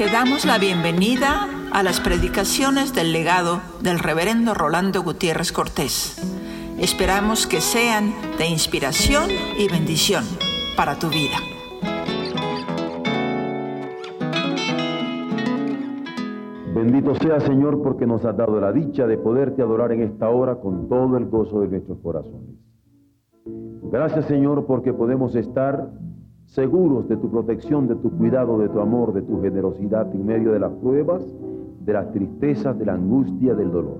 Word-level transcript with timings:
Te 0.00 0.06
damos 0.06 0.46
la 0.46 0.56
bienvenida 0.56 1.46
a 1.74 1.82
las 1.82 2.00
predicaciones 2.00 2.94
del 2.94 3.12
legado 3.12 3.60
del 3.82 3.98
reverendo 3.98 4.54
Rolando 4.54 5.02
Gutiérrez 5.02 5.52
Cortés. 5.52 6.16
Esperamos 6.78 7.46
que 7.46 7.60
sean 7.60 8.14
de 8.38 8.46
inspiración 8.46 9.28
y 9.58 9.68
bendición 9.68 10.24
para 10.74 10.98
tu 10.98 11.08
vida. 11.08 11.36
Bendito 16.74 17.14
sea 17.16 17.38
Señor 17.40 17.82
porque 17.82 18.06
nos 18.06 18.24
has 18.24 18.34
dado 18.34 18.58
la 18.58 18.72
dicha 18.72 19.06
de 19.06 19.18
poderte 19.18 19.60
adorar 19.60 19.92
en 19.92 20.00
esta 20.00 20.30
hora 20.30 20.56
con 20.60 20.88
todo 20.88 21.18
el 21.18 21.26
gozo 21.26 21.60
de 21.60 21.68
nuestros 21.68 21.98
corazones. 21.98 22.56
Gracias 23.92 24.24
Señor 24.24 24.64
porque 24.66 24.94
podemos 24.94 25.34
estar 25.34 25.90
seguros 26.50 27.08
de 27.08 27.16
tu 27.16 27.30
protección, 27.30 27.86
de 27.86 27.94
tu 27.96 28.10
cuidado, 28.10 28.58
de 28.58 28.68
tu 28.68 28.80
amor, 28.80 29.12
de 29.12 29.22
tu 29.22 29.40
generosidad 29.40 30.12
en 30.12 30.26
medio 30.26 30.52
de 30.52 30.58
las 30.58 30.72
pruebas, 30.72 31.24
de 31.84 31.92
las 31.92 32.10
tristezas, 32.10 32.76
de 32.76 32.86
la 32.86 32.94
angustia, 32.94 33.54
del 33.54 33.70
dolor. 33.70 33.98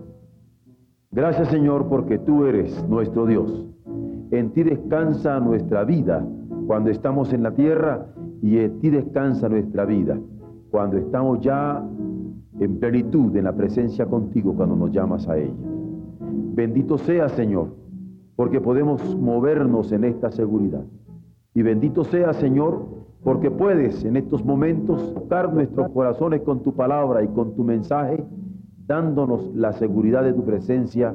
Gracias 1.13 1.49
Señor 1.49 1.89
porque 1.89 2.19
tú 2.19 2.45
eres 2.45 2.87
nuestro 2.89 3.27
Dios. 3.27 3.67
En 4.33 4.51
ti 4.51 4.65
descansa 4.65 5.39
nuestra 5.39 5.85
vida 5.85 6.27
cuando 6.67 6.91
estamos 6.91 7.33
en 7.33 7.45
la 7.45 7.53
tierra 7.53 8.07
y 8.43 8.59
en 8.59 8.81
ti 8.81 8.91
descansa 8.91 9.49
nuestra 9.49 9.85
vida 9.85 10.19
cuando 10.71 10.99
estamos 10.99 11.41
ya 11.41 11.85
en 12.59 12.79
plenitud 12.79 13.35
en 13.37 13.45
la 13.45 13.53
presencia 13.53 14.07
contigo 14.07 14.55
cuando 14.55 14.75
nos 14.75 14.91
llamas 14.91 15.29
a 15.29 15.39
ella. 15.39 15.55
Bendito 16.55 16.99
sea 16.99 17.29
Señor 17.29 17.69
porque 18.35 18.61
podemos 18.61 19.17
movernos 19.17 19.93
en 19.93 20.05
esta 20.05 20.33
seguridad. 20.33 20.85
Y 21.55 21.63
bendito 21.63 22.05
sea, 22.05 22.33
Señor, 22.33 22.87
porque 23.23 23.51
puedes 23.51 24.05
en 24.05 24.17
estos 24.17 24.45
momentos 24.45 25.15
tocar 25.15 25.53
nuestros 25.53 25.91
corazones 25.91 26.43
con 26.43 26.63
tu 26.63 26.75
palabra 26.75 27.23
y 27.23 27.29
con 27.29 27.55
tu 27.55 27.65
mensaje, 27.65 28.25
dándonos 28.87 29.55
la 29.55 29.73
seguridad 29.73 30.25
de 30.25 30.33
tu 30.33 30.45
presencia, 30.45 31.15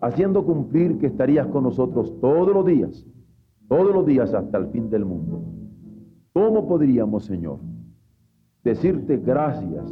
haciendo 0.00 0.44
cumplir 0.44 0.98
que 0.98 1.06
estarías 1.06 1.46
con 1.48 1.64
nosotros 1.64 2.14
todos 2.20 2.54
los 2.54 2.64
días, 2.64 3.06
todos 3.68 3.94
los 3.94 4.06
días 4.06 4.32
hasta 4.32 4.58
el 4.58 4.68
fin 4.68 4.90
del 4.90 5.04
mundo. 5.04 5.42
¿Cómo 6.32 6.66
podríamos, 6.66 7.24
Señor, 7.24 7.58
decirte 8.62 9.18
gracias 9.18 9.84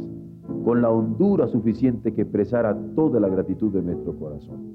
con 0.65 0.81
la 0.81 0.89
hondura 0.89 1.47
suficiente 1.47 2.13
que 2.13 2.23
expresara 2.23 2.77
toda 2.95 3.19
la 3.19 3.29
gratitud 3.29 3.71
de 3.71 3.81
nuestro 3.81 4.17
corazón? 4.17 4.73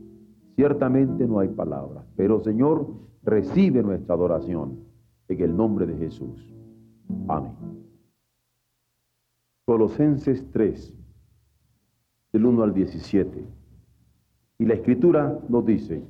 Ciertamente 0.55 1.27
no 1.27 1.41
hay 1.41 1.48
palabras, 1.48 2.05
pero 2.17 2.41
Señor, 2.41 2.86
recibe 3.23 3.83
nuestra 3.83 4.14
adoración 4.14 4.88
en 5.29 5.43
el 5.43 5.57
nombre 5.57 5.87
de 5.87 5.97
Jesús. 5.97 6.55
Amén. 7.29 7.53
Colosenses 9.65 10.51
3, 10.51 10.95
del 12.33 12.47
1 12.47 12.62
al 12.62 12.73
17. 12.73 13.45
Y 14.59 14.65
la 14.65 14.75
escritura 14.75 15.39
nos 15.48 15.67
dice, 15.67 16.03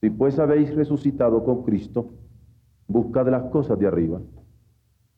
si 0.00 0.10
pues 0.10 0.38
habéis 0.38 0.74
resucitado 0.74 1.44
con 1.44 1.62
Cristo, 1.62 2.14
buscad 2.88 3.28
las 3.28 3.50
cosas 3.50 3.78
de 3.78 3.86
arriba, 3.86 4.20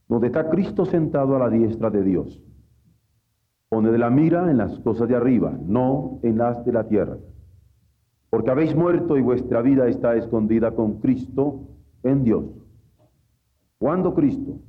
donde 0.08 0.26
está 0.26 0.50
Cristo 0.50 0.84
sentado 0.84 1.36
a 1.36 1.38
la 1.38 1.48
diestra 1.48 1.88
de 1.90 2.02
Dios. 2.02 2.42
Poned 3.68 3.96
la 3.96 4.10
mira 4.10 4.50
en 4.50 4.58
las 4.58 4.78
cosas 4.80 5.08
de 5.08 5.16
arriba, 5.16 5.56
no 5.64 6.18
en 6.22 6.38
las 6.38 6.64
de 6.64 6.72
la 6.72 6.88
tierra. 6.88 7.16
Porque 8.28 8.50
habéis 8.50 8.74
muerto 8.74 9.16
y 9.16 9.22
vuestra 9.22 9.62
vida 9.62 9.88
está 9.88 10.16
escondida 10.16 10.74
con 10.74 11.00
Cristo 11.00 11.60
en 12.02 12.24
Dios. 12.24 12.61
Cuando 13.82 14.14
Cristo, 14.14 14.60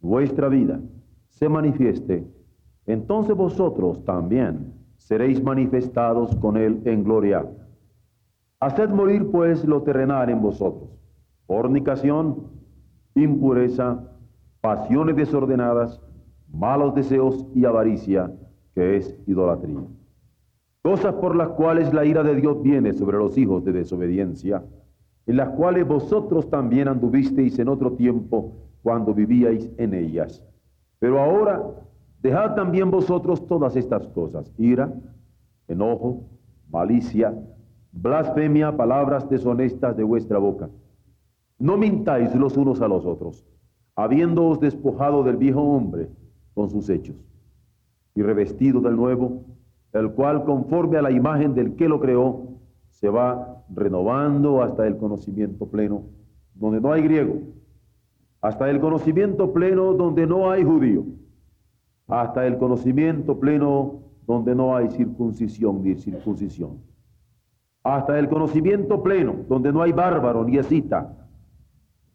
vuestra 0.00 0.48
vida, 0.48 0.80
se 1.28 1.48
manifieste, 1.48 2.26
entonces 2.86 3.36
vosotros 3.36 4.04
también 4.04 4.74
seréis 4.96 5.40
manifestados 5.40 6.34
con 6.34 6.56
Él 6.56 6.82
en 6.84 7.04
gloria. 7.04 7.46
Haced 8.58 8.88
morir 8.88 9.30
pues 9.30 9.64
lo 9.64 9.84
terrenal 9.84 10.28
en 10.28 10.42
vosotros, 10.42 10.90
fornicación, 11.46 12.48
impureza, 13.14 14.02
pasiones 14.60 15.14
desordenadas, 15.14 16.02
malos 16.52 16.96
deseos 16.96 17.46
y 17.54 17.64
avaricia, 17.64 18.32
que 18.74 18.96
es 18.96 19.16
idolatría. 19.28 19.84
Cosas 20.82 21.14
por 21.14 21.36
las 21.36 21.50
cuales 21.50 21.94
la 21.94 22.04
ira 22.04 22.24
de 22.24 22.34
Dios 22.34 22.60
viene 22.60 22.92
sobre 22.92 23.18
los 23.18 23.38
hijos 23.38 23.64
de 23.64 23.70
desobediencia 23.70 24.64
en 25.28 25.36
las 25.36 25.50
cuales 25.50 25.86
vosotros 25.86 26.48
también 26.48 26.88
anduvisteis 26.88 27.58
en 27.58 27.68
otro 27.68 27.92
tiempo 27.92 28.54
cuando 28.82 29.12
vivíais 29.12 29.70
en 29.76 29.92
ellas. 29.92 30.42
Pero 30.98 31.20
ahora 31.20 31.62
dejad 32.22 32.54
también 32.54 32.90
vosotros 32.90 33.46
todas 33.46 33.76
estas 33.76 34.06
cosas, 34.08 34.50
ira, 34.56 34.90
enojo, 35.68 36.22
malicia, 36.70 37.34
blasfemia, 37.92 38.74
palabras 38.74 39.28
deshonestas 39.28 39.98
de 39.98 40.02
vuestra 40.02 40.38
boca. 40.38 40.70
No 41.58 41.76
mintáis 41.76 42.34
los 42.34 42.56
unos 42.56 42.80
a 42.80 42.88
los 42.88 43.04
otros, 43.04 43.46
habiéndoos 43.96 44.60
despojado 44.60 45.24
del 45.24 45.36
viejo 45.36 45.60
hombre 45.60 46.08
con 46.54 46.70
sus 46.70 46.88
hechos, 46.88 47.16
y 48.14 48.22
revestido 48.22 48.80
del 48.80 48.96
nuevo, 48.96 49.42
el 49.92 50.10
cual 50.12 50.44
conforme 50.44 50.96
a 50.96 51.02
la 51.02 51.10
imagen 51.10 51.54
del 51.54 51.76
que 51.76 51.86
lo 51.86 52.00
creó, 52.00 52.48
se 53.00 53.08
va 53.08 53.62
renovando 53.72 54.60
hasta 54.60 54.84
el 54.84 54.96
conocimiento 54.96 55.66
pleno, 55.66 56.02
donde 56.54 56.80
no 56.80 56.92
hay 56.92 57.02
griego, 57.02 57.42
hasta 58.40 58.68
el 58.68 58.80
conocimiento 58.80 59.52
pleno 59.52 59.94
donde 59.94 60.26
no 60.26 60.50
hay 60.50 60.64
judío, 60.64 61.04
hasta 62.08 62.44
el 62.44 62.58
conocimiento 62.58 63.38
pleno 63.38 64.00
donde 64.26 64.52
no 64.52 64.74
hay 64.74 64.90
circuncisión 64.90 65.84
ni 65.84 65.94
circuncisión, 65.94 66.80
hasta 67.84 68.18
el 68.18 68.28
conocimiento 68.28 69.00
pleno 69.00 69.44
donde 69.48 69.72
no 69.72 69.82
hay 69.82 69.92
bárbaro 69.92 70.42
ni 70.42 70.58
escita, 70.58 71.28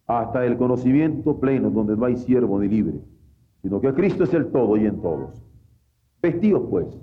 hasta 0.06 0.46
el 0.46 0.58
conocimiento 0.58 1.40
pleno 1.40 1.70
donde 1.70 1.96
no 1.96 2.04
hay 2.04 2.18
siervo 2.18 2.60
ni 2.60 2.68
libre, 2.68 3.00
sino 3.62 3.80
que 3.80 3.94
Cristo 3.94 4.26
es 4.26 4.34
el 4.34 4.52
todo 4.52 4.76
y 4.76 4.86
en 4.86 5.02
todos. 5.02 5.42
Vestidos 6.22 6.64
pues, 6.70 7.00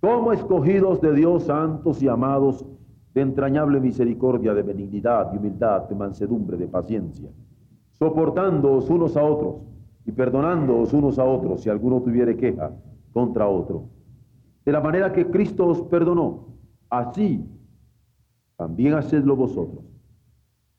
como 0.00 0.32
escogidos 0.32 1.00
de 1.00 1.14
Dios 1.14 1.44
santos 1.44 2.02
y 2.02 2.08
amados, 2.08 2.66
de 3.14 3.20
entrañable 3.20 3.80
misericordia, 3.80 4.52
de 4.52 4.62
benignidad, 4.62 5.30
de 5.30 5.38
humildad, 5.38 5.88
de 5.88 5.94
mansedumbre, 5.94 6.56
de 6.56 6.66
paciencia, 6.66 7.30
soportándoos 7.92 8.90
unos 8.90 9.16
a 9.16 9.22
otros 9.22 9.62
y 10.04 10.10
perdonándoos 10.10 10.92
unos 10.92 11.18
a 11.18 11.24
otros 11.24 11.62
si 11.62 11.70
alguno 11.70 12.02
tuviere 12.02 12.36
queja 12.36 12.72
contra 13.12 13.46
otro. 13.46 13.84
De 14.64 14.72
la 14.72 14.80
manera 14.80 15.12
que 15.12 15.30
Cristo 15.30 15.66
os 15.66 15.82
perdonó, 15.82 16.48
así 16.90 17.48
también 18.56 18.94
hacedlo 18.94 19.36
vosotros. 19.36 19.84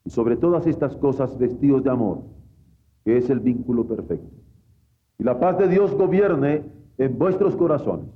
Y 0.04 0.10
sobre 0.10 0.36
todas 0.36 0.66
estas 0.66 0.94
cosas 0.96 1.36
vestidos 1.38 1.82
de 1.82 1.90
amor, 1.90 2.22
que 3.04 3.16
es 3.16 3.30
el 3.30 3.40
vínculo 3.40 3.86
perfecto. 3.86 4.36
Y 5.18 5.24
la 5.24 5.40
paz 5.40 5.58
de 5.58 5.68
Dios 5.68 5.94
gobierne 5.94 6.64
en 6.98 7.18
vuestros 7.18 7.56
corazones 7.56 8.10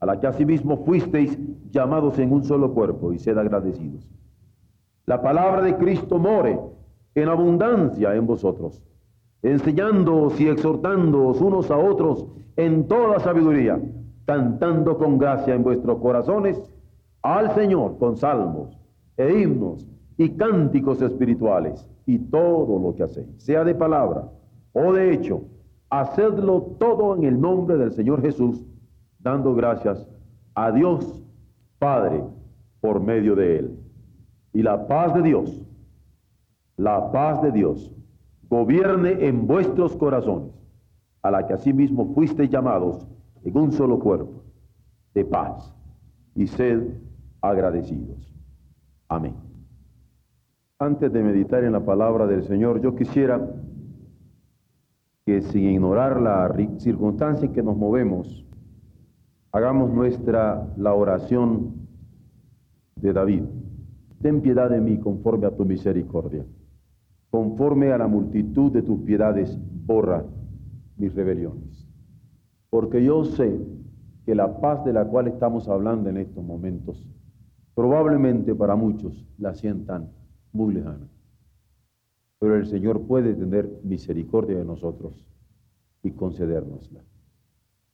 a 0.00 0.06
la 0.06 0.18
que 0.18 0.26
asimismo 0.26 0.84
fuisteis 0.84 1.38
llamados 1.70 2.18
en 2.18 2.32
un 2.32 2.42
solo 2.44 2.74
cuerpo, 2.74 3.12
y 3.12 3.18
sed 3.18 3.38
agradecidos. 3.38 4.10
La 5.06 5.22
palabra 5.22 5.62
de 5.62 5.76
Cristo 5.76 6.18
more 6.18 6.58
en 7.14 7.28
abundancia 7.28 8.14
en 8.14 8.26
vosotros, 8.26 8.82
enseñándoos 9.42 10.40
y 10.40 10.48
exhortándoos 10.48 11.40
unos 11.40 11.70
a 11.70 11.76
otros 11.76 12.26
en 12.56 12.88
toda 12.88 13.20
sabiduría, 13.20 13.80
cantando 14.26 14.98
con 14.98 15.18
gracia 15.18 15.54
en 15.54 15.62
vuestros 15.62 15.98
corazones 15.98 16.60
al 17.22 17.54
Señor 17.54 17.98
con 17.98 18.16
salmos 18.16 18.76
e 19.16 19.40
himnos 19.40 19.86
y 20.16 20.30
cánticos 20.30 21.00
espirituales, 21.02 21.88
y 22.06 22.18
todo 22.18 22.78
lo 22.78 22.94
que 22.94 23.04
hacéis, 23.04 23.28
sea 23.38 23.64
de 23.64 23.74
palabra 23.74 24.28
o 24.72 24.92
de 24.92 25.12
hecho, 25.12 25.42
hacedlo 25.90 26.76
todo 26.78 27.16
en 27.16 27.24
el 27.24 27.40
nombre 27.40 27.76
del 27.76 27.92
Señor 27.92 28.22
Jesús, 28.22 28.64
dando 29.20 29.54
gracias 29.54 30.06
a 30.54 30.70
Dios 30.72 31.22
Padre 31.78 32.22
por 32.80 33.00
medio 33.00 33.34
de 33.34 33.58
él. 33.58 33.78
Y 34.52 34.62
la 34.62 34.86
paz 34.86 35.14
de 35.14 35.22
Dios, 35.22 35.62
la 36.76 37.10
paz 37.10 37.40
de 37.42 37.52
Dios, 37.52 37.90
gobierne 38.48 39.26
en 39.26 39.46
vuestros 39.46 39.96
corazones, 39.96 40.52
a 41.22 41.30
la 41.30 41.46
que 41.46 41.54
asimismo 41.54 42.12
fuisteis 42.14 42.50
llamados 42.50 43.06
en 43.44 43.56
un 43.56 43.72
solo 43.72 43.98
cuerpo, 43.98 44.42
de 45.14 45.24
paz, 45.24 45.74
y 46.34 46.46
sed 46.46 46.98
agradecidos. 47.40 48.34
Amén. 49.08 49.34
Antes 50.78 51.12
de 51.12 51.22
meditar 51.22 51.64
en 51.64 51.72
la 51.72 51.84
palabra 51.84 52.26
del 52.26 52.42
Señor, 52.44 52.80
yo 52.80 52.94
quisiera 52.94 53.40
que 55.24 55.42
sin 55.42 55.70
ignorar 55.70 56.20
la 56.20 56.52
circunstancia 56.78 57.46
en 57.46 57.52
que 57.52 57.62
nos 57.62 57.76
movemos, 57.76 58.44
Hagamos 59.52 59.92
nuestra 59.92 60.72
la 60.76 60.94
oración 60.94 61.88
de 62.96 63.12
David. 63.12 63.42
Ten 64.22 64.42
piedad 64.42 64.70
de 64.70 64.80
mí 64.80 64.98
conforme 64.98 65.46
a 65.46 65.56
tu 65.56 65.64
misericordia. 65.64 66.46
Conforme 67.30 67.92
a 67.92 67.98
la 67.98 68.06
multitud 68.06 68.70
de 68.70 68.82
tus 68.82 69.00
piedades, 69.00 69.58
borra 69.86 70.24
mis 70.96 71.14
rebeliones. 71.14 71.86
porque 72.70 73.02
yo 73.02 73.24
sé 73.24 73.60
que 74.24 74.34
la 74.36 74.60
paz 74.60 74.84
de 74.84 74.92
la 74.92 75.04
cual 75.04 75.26
estamos 75.26 75.68
hablando 75.68 76.08
en 76.08 76.18
estos 76.18 76.44
momentos, 76.44 77.04
probablemente 77.74 78.54
para 78.54 78.76
muchos 78.76 79.26
la 79.38 79.54
sientan 79.54 80.12
muy 80.52 80.74
lejana. 80.74 81.08
Pero 82.38 82.54
el 82.54 82.66
Señor 82.66 83.06
puede 83.08 83.34
tener 83.34 83.80
misericordia 83.82 84.58
de 84.58 84.64
nosotros 84.64 85.26
y 86.04 86.12
concedérnosla. 86.12 87.02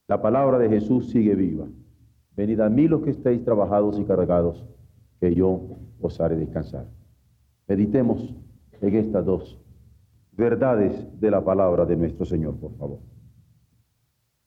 La 0.07 0.21
palabra 0.21 0.57
de 0.57 0.69
Jesús 0.69 1.09
sigue 1.09 1.35
viva. 1.35 1.67
Venid 2.35 2.61
a 2.61 2.69
mí 2.69 2.87
los 2.87 3.01
que 3.01 3.09
estéis 3.09 3.43
trabajados 3.43 3.99
y 3.99 4.05
cargados, 4.05 4.65
que 5.19 5.35
yo 5.35 5.61
os 5.99 6.21
haré 6.21 6.37
descansar. 6.37 6.85
Meditemos 7.67 8.33
en 8.79 8.95
estas 8.95 9.25
dos 9.25 9.59
verdades 10.31 11.07
de 11.19 11.31
la 11.31 11.43
palabra 11.43 11.85
de 11.85 11.97
nuestro 11.97 12.25
Señor, 12.25 12.55
por 12.55 12.73
favor. 12.77 12.99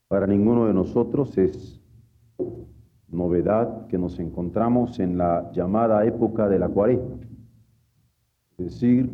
Para 0.09 0.27
ninguno 0.27 0.67
de 0.67 0.73
nosotros 0.73 1.37
es 1.37 1.81
novedad 3.09 3.87
que 3.89 3.99
nos 3.99 4.19
encontramos 4.19 4.99
en 4.99 5.19
la 5.19 5.51
llamada 5.53 6.07
época 6.07 6.49
de 6.49 6.59
la 6.59 6.69
cuaresma. 6.69 7.17
Es 8.57 8.65
decir, 8.67 9.11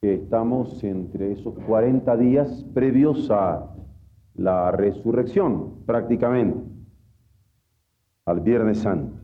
que 0.00 0.14
estamos 0.14 0.82
entre 0.84 1.32
esos 1.32 1.58
40 1.66 2.16
días 2.16 2.64
previos 2.72 3.30
a 3.30 3.68
la 4.34 4.70
resurrección, 4.70 5.84
prácticamente, 5.86 6.58
al 8.24 8.40
Viernes 8.40 8.78
Santo. 8.78 9.16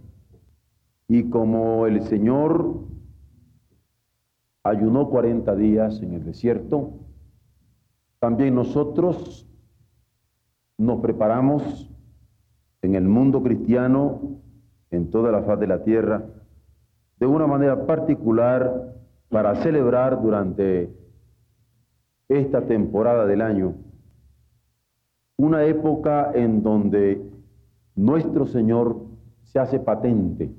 Y 1.09 1.31
como 1.31 1.87
el 1.87 2.03
Señor 2.03 2.81
ayunó 4.63 5.09
40 5.09 5.55
días 5.57 6.03
en 6.03 6.15
el 6.15 6.25
desierto, 6.25 6.93
también 8.19 8.55
nosotros 8.55 9.49
nos 10.77 11.01
preparamos 11.01 11.91
en 12.83 12.95
el 12.95 13.05
mundo 13.05 13.43
cristiano, 13.43 14.41
en 14.91 15.11
toda 15.11 15.33
la 15.33 15.43
faz 15.43 15.59
de 15.59 15.67
la 15.67 15.83
tierra, 15.83 16.25
de 17.19 17.27
una 17.27 17.47
manera 17.47 17.87
particular 17.87 18.95
para 19.29 19.57
celebrar 19.57 20.21
durante 20.23 20.95
esta 22.29 22.67
temporada 22.67 23.27
del 23.27 23.43
año 23.43 23.75
una 25.39 25.65
época 25.65 26.33
en 26.35 26.63
donde 26.63 27.23
nuestro 27.95 28.47
Señor 28.47 28.97
se 29.45 29.61
hace 29.61 29.79
patente 29.79 30.51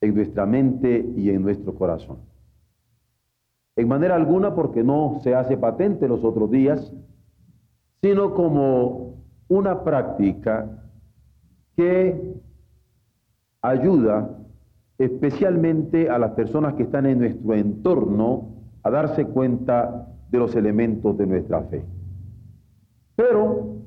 en 0.00 0.14
nuestra 0.14 0.46
mente 0.46 1.06
y 1.16 1.28
en 1.28 1.42
nuestro 1.42 1.74
corazón. 1.74 2.18
En 3.76 3.88
manera 3.88 4.14
alguna 4.14 4.54
porque 4.54 4.82
no 4.82 5.20
se 5.22 5.34
hace 5.34 5.58
patente 5.58 6.08
los 6.08 6.24
otros 6.24 6.50
días, 6.50 6.94
sino 8.00 8.32
como 8.32 9.16
una 9.48 9.84
práctica 9.84 10.90
que 11.76 12.40
ayuda 13.60 14.30
especialmente 14.96 16.08
a 16.08 16.18
las 16.18 16.30
personas 16.32 16.72
que 16.74 16.84
están 16.84 17.04
en 17.04 17.18
nuestro 17.18 17.52
entorno 17.52 18.48
a 18.82 18.90
darse 18.90 19.26
cuenta 19.26 20.08
de 20.30 20.38
los 20.38 20.56
elementos 20.56 21.18
de 21.18 21.26
nuestra 21.26 21.60
fe. 21.64 21.84
Pero 23.16 23.78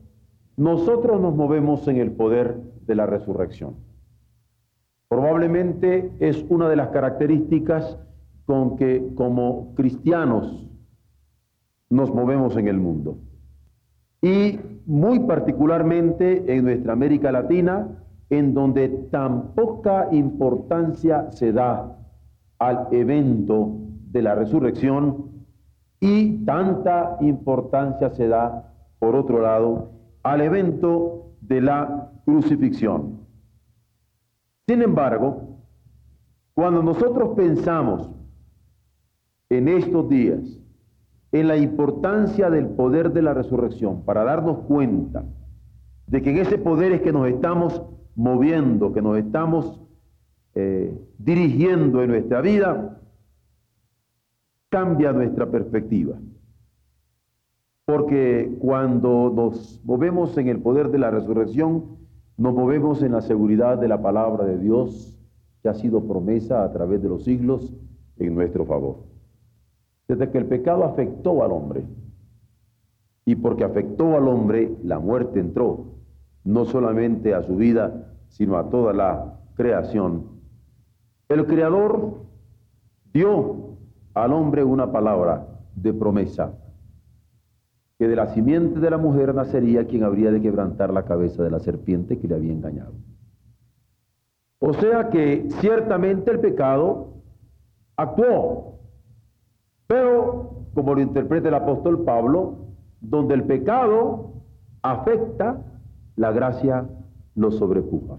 nosotros 0.57 1.21
nos 1.21 1.35
movemos 1.35 1.87
en 1.87 1.97
el 1.97 2.11
poder 2.11 2.57
de 2.85 2.95
la 2.95 3.05
resurrección. 3.05 3.75
Probablemente 5.07 6.11
es 6.19 6.45
una 6.49 6.67
de 6.69 6.75
las 6.75 6.89
características 6.89 7.97
con 8.45 8.75
que 8.75 9.13
como 9.15 9.73
cristianos 9.75 10.69
nos 11.89 12.13
movemos 12.13 12.57
en 12.57 12.67
el 12.67 12.77
mundo. 12.77 13.17
Y 14.21 14.59
muy 14.85 15.19
particularmente 15.21 16.43
en 16.53 16.65
nuestra 16.65 16.93
América 16.93 17.31
Latina, 17.31 17.87
en 18.29 18.53
donde 18.53 18.89
tan 19.11 19.53
poca 19.53 20.09
importancia 20.11 21.31
se 21.31 21.51
da 21.51 21.97
al 22.59 22.87
evento 22.91 23.77
de 24.11 24.21
la 24.21 24.35
resurrección 24.35 25.29
y 25.99 26.45
tanta 26.45 27.17
importancia 27.21 28.09
se 28.11 28.27
da, 28.27 28.73
por 28.99 29.15
otro 29.15 29.41
lado, 29.41 29.91
al 30.23 30.41
evento 30.41 31.31
de 31.41 31.61
la 31.61 32.11
crucifixión. 32.25 33.21
Sin 34.67 34.81
embargo, 34.81 35.57
cuando 36.53 36.83
nosotros 36.83 37.35
pensamos 37.35 38.11
en 39.49 39.67
estos 39.67 40.09
días 40.09 40.59
en 41.31 41.47
la 41.47 41.57
importancia 41.57 42.49
del 42.49 42.67
poder 42.67 43.11
de 43.13 43.21
la 43.21 43.33
resurrección 43.33 44.03
para 44.03 44.23
darnos 44.23 44.59
cuenta 44.65 45.23
de 46.07 46.21
que 46.21 46.31
en 46.31 46.37
ese 46.37 46.57
poder 46.57 46.91
es 46.91 47.01
que 47.01 47.11
nos 47.11 47.27
estamos 47.27 47.83
moviendo, 48.15 48.91
que 48.93 49.01
nos 49.01 49.17
estamos 49.17 49.79
eh, 50.55 50.99
dirigiendo 51.17 52.01
en 52.03 52.09
nuestra 52.09 52.41
vida, 52.41 52.99
cambia 54.69 55.11
nuestra 55.11 55.49
perspectiva. 55.49 56.17
Porque 57.89 58.55
cuando 58.59 59.33
nos 59.35 59.81
movemos 59.83 60.37
en 60.37 60.47
el 60.47 60.61
poder 60.61 60.91
de 60.91 60.99
la 60.99 61.09
resurrección, 61.09 61.97
nos 62.37 62.53
movemos 62.53 63.01
en 63.01 63.13
la 63.13 63.21
seguridad 63.21 63.79
de 63.79 63.87
la 63.87 63.99
palabra 63.99 64.45
de 64.45 64.59
Dios 64.59 65.19
que 65.63 65.69
ha 65.69 65.73
sido 65.73 66.07
promesa 66.07 66.63
a 66.63 66.71
través 66.71 67.01
de 67.01 67.09
los 67.09 67.23
siglos 67.23 67.73
en 68.19 68.35
nuestro 68.35 68.63
favor. 68.67 68.97
Desde 70.07 70.29
que 70.29 70.37
el 70.37 70.45
pecado 70.45 70.83
afectó 70.83 71.43
al 71.43 71.51
hombre, 71.51 71.83
y 73.25 73.35
porque 73.35 73.63
afectó 73.63 74.15
al 74.15 74.27
hombre, 74.27 74.71
la 74.83 74.99
muerte 74.99 75.39
entró, 75.39 75.85
no 76.43 76.65
solamente 76.65 77.33
a 77.33 77.41
su 77.41 77.55
vida, 77.55 78.13
sino 78.27 78.57
a 78.57 78.69
toda 78.69 78.93
la 78.93 79.39
creación. 79.55 80.25
El 81.27 81.47
Creador 81.47 82.19
dio 83.11 83.79
al 84.13 84.31
hombre 84.31 84.63
una 84.63 84.91
palabra 84.91 85.47
de 85.75 85.91
promesa 85.91 86.53
que 87.99 88.07
de 88.07 88.15
la 88.15 88.33
simiente 88.33 88.79
de 88.79 88.89
la 88.89 88.97
mujer 88.97 89.35
nacería 89.35 89.85
quien 89.85 90.05
habría 90.05 90.31
de 90.31 90.41
quebrantar 90.41 90.93
la 90.93 91.03
cabeza 91.03 91.43
de 91.43 91.51
la 91.51 91.59
serpiente 91.59 92.17
que 92.17 92.29
le 92.29 92.35
había 92.35 92.53
engañado. 92.53 92.93
O 94.59 94.73
sea 94.73 95.09
que 95.09 95.49
ciertamente 95.59 96.31
el 96.31 96.39
pecado 96.39 97.15
actuó, 97.97 98.79
pero 99.85 100.65
como 100.73 100.95
lo 100.95 101.01
interpreta 101.01 101.49
el 101.49 101.55
apóstol 101.55 102.05
Pablo, 102.05 102.69
donde 103.01 103.33
el 103.33 103.43
pecado 103.43 104.31
afecta, 104.81 105.61
la 106.15 106.31
gracia 106.31 106.87
lo 107.35 107.51
sobrepuja. 107.51 108.17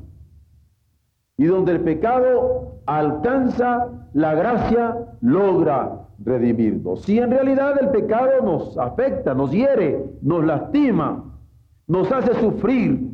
Y 1.41 1.47
donde 1.47 1.73
el 1.73 1.81
pecado 1.81 2.75
alcanza, 2.85 3.89
la 4.13 4.35
gracia 4.35 4.95
logra 5.23 6.03
redimirnos. 6.23 7.01
Si 7.01 7.19
en 7.19 7.31
realidad 7.31 7.79
el 7.81 7.89
pecado 7.89 8.43
nos 8.45 8.77
afecta, 8.77 9.33
nos 9.33 9.51
hiere, 9.51 10.05
nos 10.21 10.45
lastima, 10.45 11.25
nos 11.87 12.13
hace 12.13 12.35
sufrir, 12.35 13.09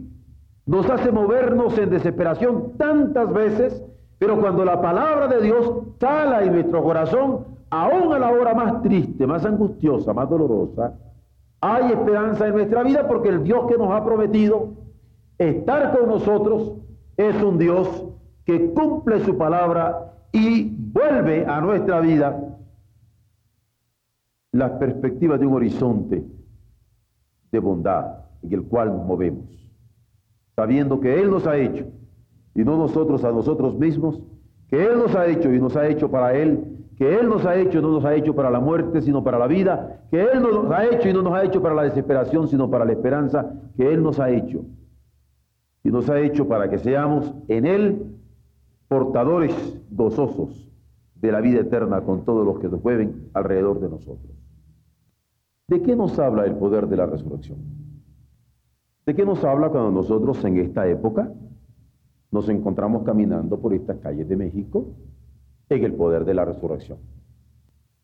nos 0.67 0.91
hace 0.91 1.13
movernos 1.13 1.79
en 1.79 1.89
desesperación 1.89 2.73
tantas 2.77 3.33
veces, 3.33 3.85
pero 4.19 4.41
cuando 4.41 4.65
la 4.65 4.83
palabra 4.83 5.29
de 5.29 5.43
Dios 5.43 5.85
sala 6.01 6.43
en 6.43 6.55
nuestro 6.55 6.83
corazón, 6.83 7.45
aún 7.71 8.13
a 8.13 8.19
la 8.19 8.33
hora 8.33 8.55
más 8.55 8.83
triste, 8.83 9.25
más 9.25 9.45
angustiosa, 9.45 10.13
más 10.13 10.29
dolorosa, 10.29 10.95
hay 11.61 11.93
esperanza 11.93 12.49
en 12.49 12.55
nuestra 12.55 12.83
vida 12.83 13.07
porque 13.07 13.29
el 13.29 13.45
Dios 13.45 13.69
que 13.69 13.79
nos 13.79 13.93
ha 13.93 14.05
prometido 14.05 14.71
estar 15.39 15.97
con 15.97 16.09
nosotros 16.09 16.73
es 17.17 17.43
un 17.43 17.59
Dios 17.59 18.07
que 18.45 18.73
cumple 18.73 19.25
su 19.25 19.37
palabra 19.37 20.13
y 20.33 20.65
vuelve 20.65 21.47
a 21.47 21.61
nuestra 21.61 22.01
vida 22.01 22.57
las 24.53 24.73
perspectivas 24.73 25.41
de 25.41 25.47
un 25.47 25.55
horizonte 25.55 26.25
de 27.53 27.59
bondad 27.59 28.27
en 28.43 28.53
el 28.53 28.63
cual 28.65 28.89
nos 28.89 29.07
movemos, 29.07 29.45
sabiendo 30.55 31.01
que 31.01 31.21
Él 31.21 31.31
nos 31.31 31.47
ha 31.47 31.57
hecho, 31.57 31.87
y 32.55 32.65
no 32.65 32.77
nosotros 32.77 33.25
a 33.25 33.33
nosotros 33.33 33.79
mismos, 33.79 34.21
que 34.69 34.85
Él 34.85 34.99
nos 34.99 35.15
ha 35.15 35.27
hecho 35.27 35.53
y 35.53 35.61
nos 35.61 35.77
ha 35.77 35.87
hecho 35.89 36.11
para 36.11 36.35
Él, 36.35 36.87
que 36.97 37.19
Él 37.19 37.29
nos 37.29 37.45
ha 37.45 37.57
hecho 37.57 37.79
y 37.79 37.83
no 37.83 37.93
nos 37.93 38.05
ha 38.05 38.15
hecho 38.15 38.35
para 38.35 38.51
la 38.51 38.61
muerte, 38.61 39.03
sino 39.03 39.23
para 39.23 39.39
la 39.39 39.47
vida, 39.47 40.01
que 40.11 40.23
Él 40.23 40.43
nos 40.43 40.71
ha 40.71 40.87
hecho 40.87 41.09
y 41.09 41.13
no 41.13 41.23
nos 41.23 41.35
ha 41.35 41.45
hecho 41.45 41.61
para 41.61 41.75
la 41.75 41.83
desesperación, 41.83 42.49
sino 42.49 42.71
para 42.71 42.85
la 42.85 42.93
esperanza, 42.93 43.53
que 43.77 43.93
Él 43.93 44.03
nos 44.03 44.19
ha 44.19 44.31
hecho. 44.31 44.65
Y 45.87 45.91
nos 45.93 46.11
ha 46.11 46.19
hecho 46.19 46.49
para 46.49 46.69
que 46.69 46.79
seamos 46.79 47.33
en 47.47 47.65
Él 47.65 48.19
portadores 48.89 49.55
gozosos 49.89 50.69
de 51.15 51.31
la 51.31 51.41
vida 51.41 51.61
eterna 51.61 52.01
con 52.01 52.25
todos 52.25 52.45
los 52.45 52.59
que 52.59 52.69
nos 52.69 52.83
mueven 52.83 53.31
alrededor 53.35 53.79
de 53.79 53.89
nosotros. 53.91 54.33
¿De 55.69 55.83
qué 55.83 55.95
nos 55.95 56.19
habla 56.19 56.45
el 56.45 56.57
poder 56.57 56.89
de 56.89 56.97
la 56.97 57.07
resurrección? 57.07 57.59
¿De 59.07 59.15
qué 59.15 59.25
nos 59.25 59.45
habla 59.45 59.69
cuando 59.69 59.93
nosotros 59.93 60.45
en 60.45 60.57
esta 60.57 60.89
época 60.89 61.33
nos 62.33 62.49
encontramos 62.49 63.05
caminando 63.05 63.57
por 63.57 63.73
estas 63.73 63.99
calles 63.99 64.29
de 64.29 64.37
México 64.37 64.89
en 65.69 65.85
el 65.85 65.93
poder 65.95 66.25
de 66.25 66.35
la 66.35 66.45
resurrección? 66.47 66.99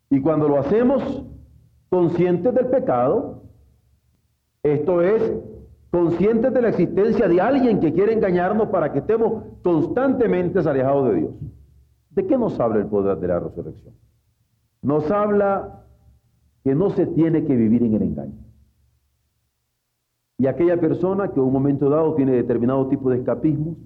Y 0.09 0.21
cuando 0.21 0.47
lo 0.47 0.57
hacemos 0.57 1.25
conscientes 1.89 2.53
del 2.53 2.67
pecado, 2.67 3.43
Esto 4.63 5.01
es, 5.01 5.33
conscientes 5.93 6.51
de 6.51 6.59
la 6.59 6.69
existencia 6.69 7.27
de 7.27 7.39
alguien 7.39 7.79
que 7.79 7.93
quiere 7.93 8.13
engañarnos 8.13 8.69
para 8.69 8.91
que 8.91 8.97
estemos 8.97 9.43
constantemente 9.63 10.57
alejados 10.57 11.09
de 11.09 11.15
Dios. 11.19 11.33
¿De 12.09 12.25
qué 12.25 12.35
nos 12.35 12.59
habla 12.59 12.79
el 12.79 12.87
poder 12.87 13.19
de 13.19 13.27
la 13.27 13.39
resurrección? 13.39 13.93
Nos 14.81 15.11
habla 15.11 15.85
que 16.63 16.73
no 16.73 16.89
se 16.89 17.05
tiene 17.05 17.45
que 17.45 17.55
vivir 17.55 17.83
en 17.83 17.93
el 17.93 18.01
engaño. 18.01 18.39
Y 20.39 20.47
aquella 20.47 20.81
persona 20.81 21.27
que 21.27 21.39
en 21.39 21.45
un 21.45 21.53
momento 21.53 21.87
dado 21.91 22.15
tiene 22.15 22.31
determinado 22.31 22.87
tipo 22.87 23.11
de 23.11 23.17
escapismo, 23.17 23.77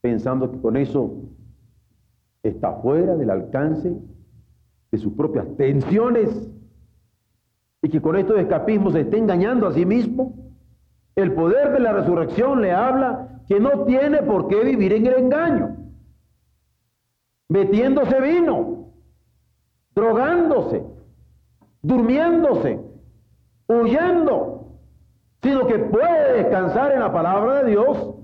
pensando 0.00 0.50
que 0.50 0.60
con 0.60 0.76
eso 0.76 1.14
está 2.42 2.72
fuera 2.80 3.14
del 3.14 3.30
alcance 3.30 3.96
de 4.90 4.98
sus 4.98 5.12
propias 5.12 5.46
tensiones 5.56 6.50
y 7.82 7.88
que 7.88 8.02
con 8.02 8.16
estos 8.16 8.36
escapismos 8.36 8.94
se 8.94 9.02
está 9.02 9.16
engañando 9.16 9.68
a 9.68 9.72
sí 9.72 9.86
mismo, 9.86 10.43
el 11.16 11.32
poder 11.34 11.72
de 11.72 11.80
la 11.80 11.92
resurrección 11.92 12.60
le 12.60 12.72
habla 12.72 13.40
que 13.48 13.60
no 13.60 13.84
tiene 13.84 14.22
por 14.22 14.48
qué 14.48 14.64
vivir 14.64 14.92
en 14.94 15.06
el 15.06 15.14
engaño, 15.14 15.76
metiéndose 17.48 18.20
vino, 18.20 18.88
drogándose, 19.94 20.84
durmiéndose, 21.82 22.80
huyendo, 23.68 24.78
sino 25.42 25.66
que 25.66 25.78
puede 25.78 26.42
descansar 26.42 26.92
en 26.92 27.00
la 27.00 27.12
palabra 27.12 27.62
de 27.62 27.70
Dios 27.70 28.14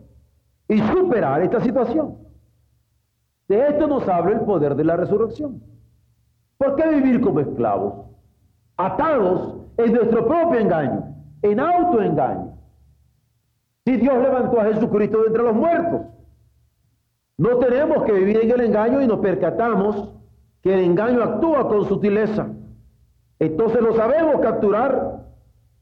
y 0.68 0.78
superar 0.78 1.42
esta 1.42 1.61
situación. 1.61 2.16
De 3.49 3.68
esto 3.68 3.87
nos 3.87 4.09
habla 4.09 4.32
el 4.32 4.40
poder 4.40 4.75
de 4.75 4.85
la 4.85 4.97
resurrección. 4.97 5.62
¿Por 6.56 6.76
qué 6.76 6.88
vivir 6.88 7.20
como 7.20 7.40
esclavos? 7.40 8.06
Atados 8.76 9.56
en 9.76 9.92
nuestro 9.92 10.26
propio 10.26 10.61
engaño, 10.61 11.14
en 11.42 11.61
autoengaño. 11.61 12.50
Si 13.85 13.97
Dios 13.97 14.23
levantó 14.23 14.61
a 14.61 14.65
Jesucristo 14.65 15.23
de 15.23 15.29
entre 15.29 15.43
los 15.43 15.55
muertos, 15.55 16.03
no 17.39 17.57
tenemos 17.57 18.05
que 18.05 18.13
vivir 18.13 18.41
en 18.43 18.51
el 18.51 18.61
engaño 18.61 19.01
y 19.01 19.07
nos 19.07 19.21
percatamos 19.21 20.13
que 20.63 20.75
el 20.75 20.81
engaño 20.81 21.23
actúa 21.23 21.67
con 21.69 21.87
sutileza. 21.87 22.49
Entonces 23.39 23.81
lo 23.81 23.95
sabemos 23.97 24.41
capturar 24.43 25.25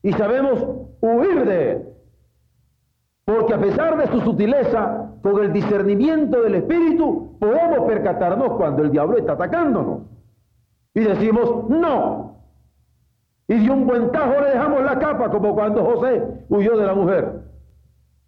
y 0.03 0.13
sabemos 0.13 0.65
huir 1.01 1.45
de 1.45 1.73
él. 1.73 1.89
Porque 3.25 3.55
a 3.55 3.61
pesar 3.61 3.99
de 3.99 4.07
su 4.07 4.21
sutileza, 4.21 5.11
con 5.21 5.43
el 5.43 5.53
discernimiento 5.53 6.41
del 6.43 6.55
Espíritu, 6.55 7.37
podemos 7.41 7.81
percatarnos 7.81 8.53
cuando 8.53 8.85
el 8.85 8.93
diablo 8.93 9.19
está 9.19 9.33
atacándonos. 9.33 10.03
Y 10.95 11.01
decimos, 11.01 11.69
no. 11.69 12.37
Y 13.49 13.67
de 13.67 13.71
un 13.71 13.87
buen 13.87 14.13
tajo 14.13 14.41
le 14.41 14.51
dejamos 14.51 14.85
la 14.85 14.99
capa, 14.99 15.29
como 15.31 15.55
cuando 15.55 15.85
José 15.85 16.23
huyó 16.49 16.79
de 16.79 16.87
la 16.87 16.95
mujer 16.95 17.49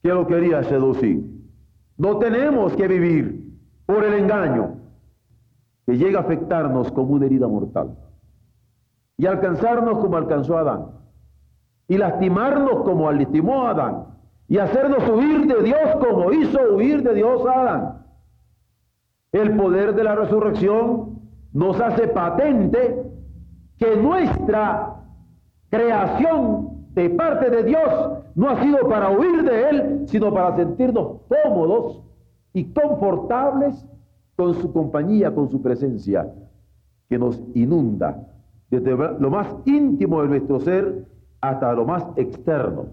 que 0.03 0.09
lo 0.09 0.27
quería 0.27 0.63
seducir. 0.65 1.25
No 1.97 2.19
tenemos 2.19 2.75
que 2.75 2.89
vivir 2.89 3.53
por 3.87 4.05
el 4.05 4.15
engaño 4.15 4.77
que 5.87 5.97
llega 5.97 6.21
a 6.21 6.23
afectarnos 6.23 6.91
como 6.93 7.15
una 7.15 7.27
herida 7.27 7.49
mortal 7.49 7.97
y 9.17 9.27
alcanzarnos 9.27 9.99
como 9.99 10.17
alcanzó 10.17 10.57
Adán 10.57 10.87
y 11.89 11.99
lastimarnos 11.99 12.85
como 12.85 13.11
lastimó 13.11 13.67
a 13.67 13.71
Adán 13.71 14.07
y 14.49 14.59
hacernos 14.59 15.09
huir 15.09 15.47
de 15.47 15.63
Dios 15.63 15.97
como 16.01 16.33
hizo 16.33 16.59
huir 16.75 17.03
de 17.03 17.15
Dios 17.15 17.47
a 17.47 17.61
Adán. 17.61 18.07
El 19.33 19.57
poder 19.57 19.95
de 19.95 20.05
la 20.05 20.15
resurrección 20.15 21.21
nos 21.53 21.81
hace 21.81 22.09
patente 22.09 23.05
que 23.79 23.97
nuestra 23.97 24.97
creación 25.69 26.87
de 26.95 27.11
parte 27.11 27.51
de 27.51 27.63
Dios 27.65 28.20
no 28.35 28.49
ha 28.49 28.63
sido 28.63 28.89
para 28.89 29.11
huir 29.11 29.43
de 29.43 29.69
Él, 29.69 30.03
sino 30.07 30.33
para 30.33 30.57
sentirnos 30.57 31.21
cómodos 31.29 32.03
y 32.53 32.65
confortables 32.73 33.87
con 34.37 34.55
su 34.55 34.73
compañía, 34.73 35.35
con 35.35 35.51
su 35.51 35.61
presencia, 35.61 36.33
que 37.09 37.19
nos 37.19 37.43
inunda 37.55 38.27
desde 38.71 38.97
lo 38.97 39.31
más 39.31 39.55
íntimo 39.67 40.23
de 40.23 40.29
nuestro 40.29 40.61
ser 40.61 41.07
hasta 41.41 41.73
lo 41.73 41.85
más 41.85 42.07
externo 42.17 42.87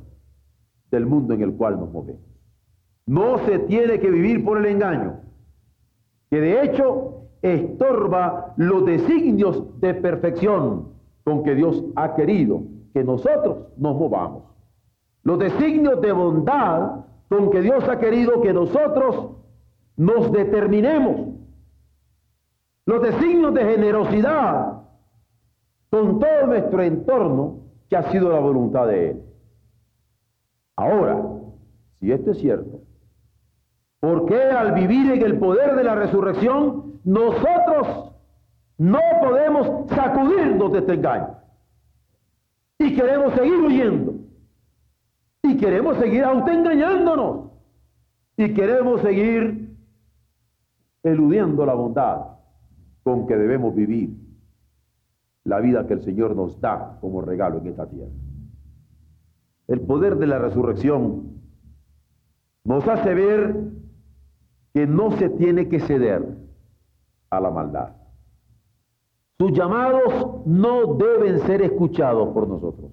del 0.90 1.06
mundo 1.06 1.34
en 1.34 1.42
el 1.42 1.54
cual 1.54 1.80
nos 1.80 1.92
movemos. 1.92 2.22
No 3.06 3.38
se 3.40 3.60
tiene 3.60 4.00
que 4.00 4.10
vivir 4.10 4.44
por 4.44 4.58
el 4.58 4.66
engaño, 4.66 5.22
que 6.30 6.42
de 6.42 6.64
hecho 6.64 7.22
estorba 7.42 8.54
los 8.58 8.86
designios 8.86 9.80
de 9.80 9.94
perfección 9.94 10.90
con 11.24 11.44
que 11.44 11.56
Dios 11.56 11.84
ha 11.96 12.16
querido 12.16 12.64
que 12.94 13.04
nosotros 13.04 13.68
nos 13.78 13.96
movamos. 13.96 14.44
Los 15.28 15.40
designios 15.40 16.00
de 16.00 16.14
bondad 16.14 17.02
con 17.28 17.52
que 17.52 17.62
Dios 17.62 17.84
ha 17.90 18.00
querido 18.00 18.40
que 18.42 18.54
nosotros 18.54 19.32
nos 19.98 20.32
determinemos. 20.32 21.36
Los 22.86 23.02
designios 23.02 23.54
de 23.54 23.66
generosidad 23.66 24.84
con 25.90 26.22
todo 26.22 26.48
nuestro 26.48 26.82
entorno 26.82 27.60
que 27.90 27.98
ha 27.98 28.10
sido 28.10 28.32
la 28.32 28.40
voluntad 28.40 28.88
de 28.88 29.10
Él. 29.10 29.24
Ahora, 30.78 31.22
si 32.00 32.10
esto 32.10 32.32
es 32.32 32.38
cierto, 32.38 32.80
¿por 34.00 34.28
qué 34.28 34.44
al 34.44 34.72
vivir 34.76 35.12
en 35.12 35.24
el 35.24 35.40
poder 35.40 35.76
de 35.76 35.84
la 35.84 35.96
resurrección 35.96 37.02
nosotros 37.04 38.14
no 38.78 39.02
podemos 39.22 39.90
sacudirnos 39.90 40.72
de 40.72 40.80
este 40.80 40.94
engaño? 40.94 41.36
Y 42.80 42.96
queremos 42.96 43.34
seguir 43.34 43.60
huyendo. 43.60 44.28
Y 45.48 45.56
queremos 45.58 45.98
seguir 45.98 46.24
autoengañándonos. 46.24 47.52
Y 48.36 48.54
queremos 48.54 49.02
seguir 49.02 49.78
eludiendo 51.04 51.66
la 51.66 51.74
bondad 51.74 52.22
con 53.04 53.26
que 53.26 53.38
debemos 53.38 53.74
vivir 53.74 54.10
la 55.46 55.62
vida 55.62 55.88
que 55.88 55.94
el 55.94 56.04
Señor 56.04 56.36
nos 56.36 56.60
da 56.60 56.98
como 57.00 57.22
regalo 57.22 57.60
en 57.60 57.68
esta 57.68 57.88
tierra. 57.88 58.12
El 59.68 59.82
poder 59.82 60.18
de 60.18 60.28
la 60.28 60.38
resurrección 60.38 61.42
nos 62.66 62.86
hace 62.86 63.14
ver 63.14 63.56
que 64.74 64.86
no 64.86 65.12
se 65.12 65.30
tiene 65.30 65.70
que 65.70 65.80
ceder 65.80 66.38
a 67.30 67.40
la 67.40 67.50
maldad. 67.50 67.94
Sus 69.40 69.54
llamados 69.54 70.46
no 70.46 70.96
deben 70.96 71.40
ser 71.48 71.62
escuchados 71.62 72.34
por 72.34 72.48
nosotros. 72.48 72.92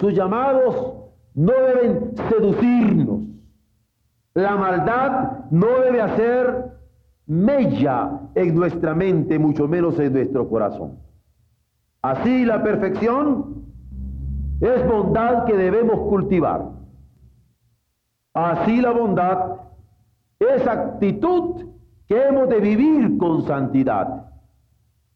Sus 0.00 0.12
llamados 0.12 1.03
no 1.34 1.52
deben 1.52 2.16
seducirnos. 2.28 3.20
La 4.34 4.56
maldad 4.56 5.50
no 5.50 5.80
debe 5.80 6.00
hacer 6.00 6.72
mella 7.26 8.20
en 8.34 8.54
nuestra 8.54 8.94
mente, 8.94 9.38
mucho 9.38 9.68
menos 9.68 9.98
en 9.98 10.12
nuestro 10.12 10.48
corazón. 10.48 10.98
Así 12.02 12.44
la 12.44 12.62
perfección 12.62 13.64
es 14.60 14.86
bondad 14.86 15.44
que 15.44 15.56
debemos 15.56 16.08
cultivar. 16.08 16.70
Así 18.32 18.80
la 18.80 18.90
bondad 18.90 19.56
es 20.38 20.66
actitud 20.66 21.66
que 22.06 22.22
hemos 22.26 22.48
de 22.48 22.60
vivir 22.60 23.16
con 23.18 23.46
santidad. 23.46 24.26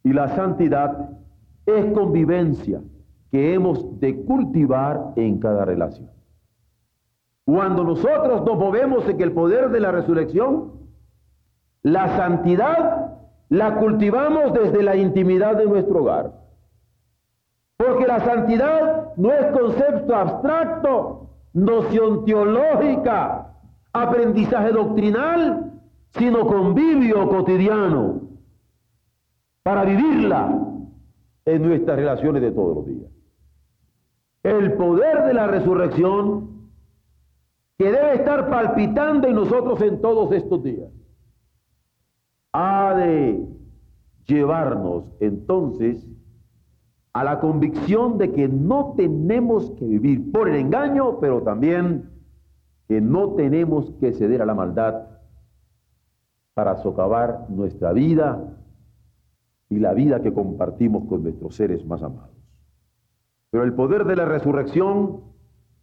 Y 0.04 0.12
la 0.12 0.34
santidad 0.34 1.10
es 1.66 1.92
convivencia 1.92 2.80
que 3.30 3.54
hemos 3.54 4.00
de 4.00 4.24
cultivar 4.24 5.12
en 5.16 5.38
cada 5.38 5.64
relación. 5.64 6.10
Cuando 7.44 7.84
nosotros 7.84 8.44
nos 8.44 8.58
movemos 8.58 9.08
en 9.08 9.20
el 9.20 9.32
poder 9.32 9.70
de 9.70 9.80
la 9.80 9.90
resurrección, 9.90 10.72
la 11.82 12.16
santidad 12.16 13.16
la 13.48 13.76
cultivamos 13.76 14.52
desde 14.52 14.82
la 14.82 14.96
intimidad 14.96 15.56
de 15.56 15.66
nuestro 15.66 16.02
hogar. 16.02 16.32
Porque 17.76 18.06
la 18.06 18.20
santidad 18.20 19.14
no 19.16 19.32
es 19.32 19.46
concepto 19.46 20.14
abstracto, 20.14 21.30
noción 21.54 22.24
teológica, 22.24 23.54
aprendizaje 23.92 24.70
doctrinal, 24.70 25.72
sino 26.10 26.46
convivio 26.46 27.28
cotidiano 27.28 28.20
para 29.62 29.84
vivirla 29.84 30.66
en 31.44 31.62
nuestras 31.62 31.96
relaciones 31.96 32.42
de 32.42 32.50
todos 32.50 32.76
los 32.76 32.86
días. 32.86 33.17
El 34.48 34.72
poder 34.74 35.24
de 35.24 35.34
la 35.34 35.46
resurrección 35.46 36.70
que 37.76 37.92
debe 37.92 38.14
estar 38.14 38.48
palpitando 38.48 39.28
en 39.28 39.34
nosotros 39.34 39.80
en 39.82 40.00
todos 40.00 40.32
estos 40.32 40.62
días 40.62 40.90
ha 42.52 42.94
de 42.94 43.46
llevarnos 44.26 45.04
entonces 45.20 46.06
a 47.12 47.24
la 47.24 47.40
convicción 47.40 48.16
de 48.16 48.32
que 48.32 48.48
no 48.48 48.94
tenemos 48.96 49.70
que 49.72 49.84
vivir 49.84 50.32
por 50.32 50.48
el 50.48 50.56
engaño, 50.56 51.20
pero 51.20 51.42
también 51.42 52.10
que 52.86 53.00
no 53.00 53.34
tenemos 53.34 53.92
que 54.00 54.12
ceder 54.12 54.40
a 54.40 54.46
la 54.46 54.54
maldad 54.54 55.08
para 56.54 56.78
socavar 56.78 57.50
nuestra 57.50 57.92
vida 57.92 58.56
y 59.68 59.78
la 59.78 59.92
vida 59.92 60.22
que 60.22 60.32
compartimos 60.32 61.04
con 61.04 61.22
nuestros 61.22 61.54
seres 61.54 61.84
más 61.84 62.02
amados. 62.02 62.37
Pero 63.50 63.64
el 63.64 63.74
poder 63.74 64.04
de 64.04 64.16
la 64.16 64.24
resurrección 64.24 65.20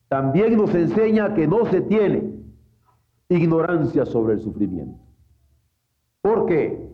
también 0.07 0.57
nos 0.57 0.74
enseña 0.75 1.34
que 1.34 1.48
no 1.48 1.65
se 1.65 1.81
tiene 1.81 2.36
ignorancia 3.29 4.05
sobre 4.05 4.34
el 4.34 4.39
sufrimiento. 4.41 5.00
¿Por 6.22 6.45
qué? 6.45 6.89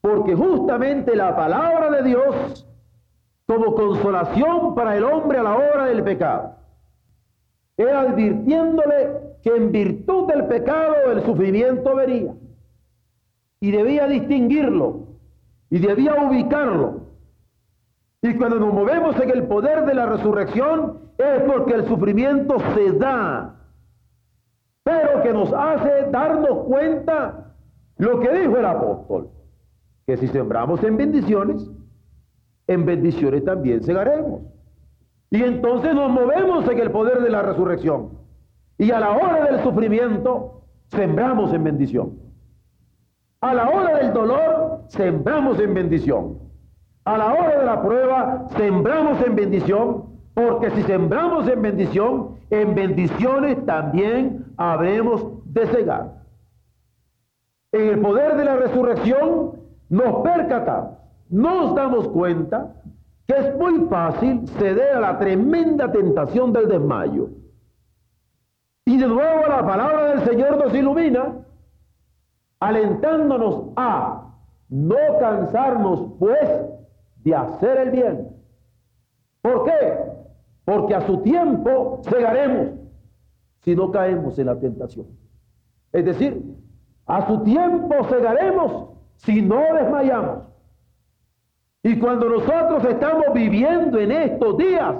Porque 0.00 0.34
justamente 0.34 1.16
la 1.16 1.34
palabra 1.34 1.90
de 1.90 2.02
Dios 2.02 2.66
como 3.46 3.74
consolación 3.74 4.74
para 4.74 4.96
el 4.96 5.04
hombre 5.04 5.38
a 5.38 5.42
la 5.42 5.54
hora 5.54 5.86
del 5.86 6.02
pecado, 6.02 6.56
era 7.76 8.00
advirtiéndole 8.02 9.36
que 9.42 9.50
en 9.50 9.72
virtud 9.72 10.28
del 10.28 10.46
pecado 10.46 11.12
el 11.12 11.22
sufrimiento 11.24 11.94
vería 11.94 12.34
y 13.60 13.70
debía 13.70 14.06
distinguirlo 14.06 15.08
y 15.70 15.78
debía 15.78 16.14
ubicarlo. 16.14 17.03
Y 18.24 18.34
cuando 18.36 18.58
nos 18.58 18.72
movemos 18.72 19.20
en 19.20 19.28
el 19.28 19.42
poder 19.42 19.84
de 19.84 19.92
la 19.92 20.06
resurrección 20.06 20.98
es 21.18 21.42
porque 21.42 21.74
el 21.74 21.86
sufrimiento 21.86 22.56
se 22.74 22.92
da, 22.92 23.54
pero 24.82 25.22
que 25.22 25.30
nos 25.30 25.52
hace 25.52 26.10
darnos 26.10 26.64
cuenta 26.64 27.54
lo 27.98 28.20
que 28.20 28.32
dijo 28.32 28.56
el 28.56 28.64
apóstol, 28.64 29.28
que 30.06 30.16
si 30.16 30.28
sembramos 30.28 30.82
en 30.84 30.96
bendiciones, 30.96 31.70
en 32.66 32.86
bendiciones 32.86 33.44
también 33.44 33.82
segaremos. 33.82 34.40
Y 35.28 35.42
entonces 35.42 35.94
nos 35.94 36.10
movemos 36.10 36.66
en 36.70 36.78
el 36.78 36.90
poder 36.90 37.20
de 37.20 37.28
la 37.28 37.42
resurrección. 37.42 38.08
Y 38.78 38.90
a 38.90 39.00
la 39.00 39.10
hora 39.10 39.44
del 39.50 39.62
sufrimiento, 39.62 40.62
sembramos 40.86 41.52
en 41.52 41.62
bendición. 41.62 42.18
A 43.42 43.52
la 43.52 43.68
hora 43.68 43.98
del 43.98 44.14
dolor, 44.14 44.84
sembramos 44.88 45.60
en 45.60 45.74
bendición. 45.74 46.53
A 47.04 47.18
la 47.18 47.34
hora 47.34 47.58
de 47.58 47.66
la 47.66 47.82
prueba, 47.82 48.46
sembramos 48.56 49.20
en 49.26 49.36
bendición, 49.36 50.04
porque 50.32 50.70
si 50.70 50.82
sembramos 50.84 51.46
en 51.48 51.60
bendición, 51.60 52.36
en 52.50 52.74
bendiciones 52.74 53.64
también 53.66 54.46
habremos 54.56 55.26
de 55.52 55.66
cegar. 55.66 56.24
En 57.72 57.88
el 57.88 58.00
poder 58.00 58.36
de 58.36 58.44
la 58.44 58.56
resurrección 58.56 59.52
nos 59.90 60.22
percatamos, 60.22 60.98
nos 61.28 61.74
damos 61.74 62.08
cuenta 62.08 62.74
que 63.26 63.36
es 63.36 63.56
muy 63.56 63.86
fácil 63.88 64.46
ceder 64.58 64.96
a 64.96 65.00
la 65.00 65.18
tremenda 65.18 65.92
tentación 65.92 66.52
del 66.52 66.68
desmayo. 66.68 67.28
Y 68.86 68.96
de 68.98 69.08
nuevo 69.08 69.46
la 69.48 69.64
palabra 69.66 70.10
del 70.10 70.24
Señor 70.24 70.56
nos 70.56 70.74
ilumina, 70.74 71.34
alentándonos 72.60 73.72
a 73.76 74.30
no 74.68 74.96
cansarnos, 75.20 76.12
pues, 76.18 76.73
de 77.24 77.34
hacer 77.34 77.78
el 77.78 77.90
bien. 77.90 78.28
¿Por 79.42 79.64
qué? 79.64 79.98
Porque 80.64 80.94
a 80.94 81.00
su 81.06 81.18
tiempo 81.18 82.00
cegaremos 82.04 82.78
si 83.62 83.74
no 83.74 83.90
caemos 83.90 84.38
en 84.38 84.46
la 84.46 84.58
tentación. 84.58 85.06
Es 85.92 86.04
decir, 86.04 86.42
a 87.06 87.26
su 87.26 87.42
tiempo 87.42 88.04
cegaremos 88.04 88.90
si 89.16 89.42
no 89.42 89.60
desmayamos. 89.74 90.44
Y 91.82 91.98
cuando 91.98 92.28
nosotros 92.28 92.84
estamos 92.84 93.26
viviendo 93.34 93.98
en 93.98 94.12
estos 94.12 94.56
días, 94.56 94.96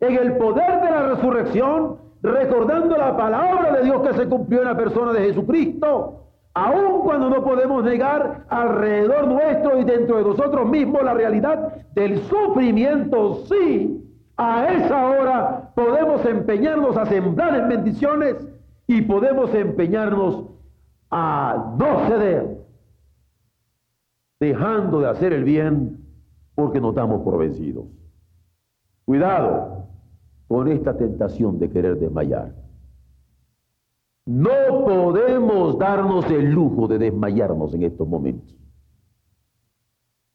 en 0.00 0.16
el 0.16 0.36
poder 0.36 0.80
de 0.82 0.90
la 0.90 1.08
resurrección, 1.14 1.98
recordando 2.22 2.96
la 2.96 3.16
palabra 3.16 3.72
de 3.72 3.84
Dios 3.84 4.02
que 4.06 4.14
se 4.14 4.28
cumplió 4.28 4.60
en 4.60 4.68
la 4.68 4.76
persona 4.76 5.12
de 5.12 5.20
Jesucristo, 5.20 6.27
aun 6.64 7.02
cuando 7.02 7.30
no 7.30 7.44
podemos 7.44 7.84
negar 7.84 8.44
alrededor 8.48 9.28
nuestro 9.28 9.78
y 9.78 9.84
dentro 9.84 10.18
de 10.18 10.24
nosotros 10.24 10.68
mismos 10.68 11.02
la 11.02 11.14
realidad 11.14 11.84
del 11.94 12.18
sufrimiento, 12.22 13.44
sí, 13.46 14.04
a 14.36 14.72
esa 14.72 15.06
hora 15.06 15.72
podemos 15.74 16.24
empeñarnos 16.24 16.96
a 16.96 17.06
sembrar 17.06 17.54
en 17.54 17.68
bendiciones 17.68 18.36
y 18.86 19.02
podemos 19.02 19.54
empeñarnos 19.54 20.44
a 21.10 21.74
no 21.78 22.08
ceder, 22.08 22.58
dejando 24.40 25.00
de 25.00 25.08
hacer 25.08 25.32
el 25.32 25.44
bien 25.44 25.98
porque 26.54 26.80
nos 26.80 26.94
damos 26.94 27.22
por 27.22 27.38
vencidos. 27.38 27.84
Cuidado 29.04 29.86
con 30.48 30.68
esta 30.68 30.96
tentación 30.96 31.58
de 31.58 31.70
querer 31.70 31.98
desmayar. 31.98 32.52
No 34.28 34.84
podemos 34.84 35.78
darnos 35.78 36.30
el 36.30 36.50
lujo 36.50 36.86
de 36.86 36.98
desmayarnos 36.98 37.72
en 37.72 37.84
estos 37.84 38.06
momentos. 38.06 38.54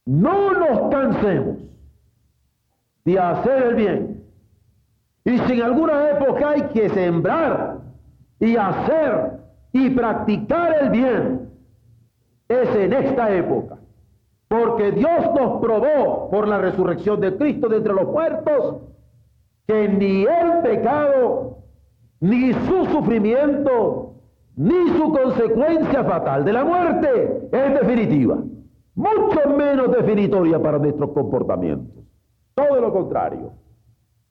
No 0.03 0.51
nos 0.51 0.89
cansemos 0.89 1.57
de 3.05 3.19
hacer 3.19 3.67
el 3.67 3.75
bien. 3.75 4.23
Y 5.25 5.37
si 5.37 5.53
en 5.53 5.61
alguna 5.61 6.09
época 6.09 6.49
hay 6.49 6.63
que 6.69 6.89
sembrar 6.89 7.81
y 8.39 8.55
hacer 8.57 9.39
y 9.71 9.91
practicar 9.91 10.75
el 10.81 10.89
bien, 10.89 11.51
es 12.47 12.75
en 12.75 12.93
esta 12.93 13.31
época. 13.31 13.77
Porque 14.47 14.91
Dios 14.93 15.19
nos 15.39 15.61
probó 15.61 16.31
por 16.31 16.47
la 16.47 16.57
resurrección 16.57 17.21
de 17.21 17.37
Cristo 17.37 17.69
de 17.69 17.77
entre 17.77 17.93
los 17.93 18.07
muertos 18.07 18.81
que 19.67 19.87
ni 19.87 20.23
el 20.23 20.63
pecado, 20.63 21.62
ni 22.23 22.53
su 22.53 22.85
sufrimiento, 22.85 24.13
ni 24.55 24.87
su 24.97 25.11
consecuencia 25.11 26.05
fatal 26.05 26.45
de 26.45 26.53
la 26.53 26.63
muerte 26.63 27.49
es 27.51 27.73
definitiva. 27.81 28.41
Mucho 28.95 29.49
menos 29.57 29.91
definitoria 29.91 30.57
para 30.61 30.79
nuestros 30.79 31.11
comportamientos. 31.11 32.05
Todo 32.55 32.79
lo 32.79 32.93
contrario. 32.93 33.51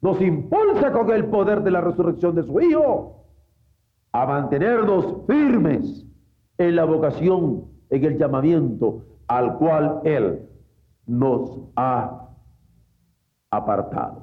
Nos 0.01 0.23
impulsa 0.23 0.91
con 0.91 1.11
el 1.11 1.27
poder 1.27 1.63
de 1.63 1.71
la 1.71 1.83
resurrección 1.83 2.35
de 2.35 2.45
su 2.45 2.59
Hijo 2.63 3.27
a 4.11 4.25
mantenernos 4.25 5.27
firmes 5.27 6.07
en 6.57 6.77
la 6.77 6.85
vocación, 6.85 7.67
en 7.91 8.05
el 8.05 8.17
llamamiento 8.17 9.05
al 9.27 9.59
cual 9.59 10.01
Él 10.05 10.49
nos 11.07 11.61
ha 11.77 12.31
apartado. 13.51 14.23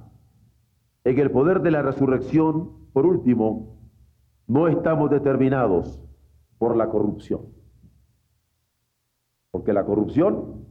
En 1.03 1.19
el 1.19 1.29
poder 1.29 1.61
de 1.61 1.69
la 1.69 1.83
resurrección, 1.83 2.78
por 2.93 3.05
último, 3.05 3.77
no 4.47 4.67
estamos 4.67 5.09
determinados 5.09 6.01
por 6.57 6.75
la 6.75 6.89
corrupción. 6.89 7.41
Porque 9.51 9.73
la 9.73 9.85
corrupción 9.85 10.65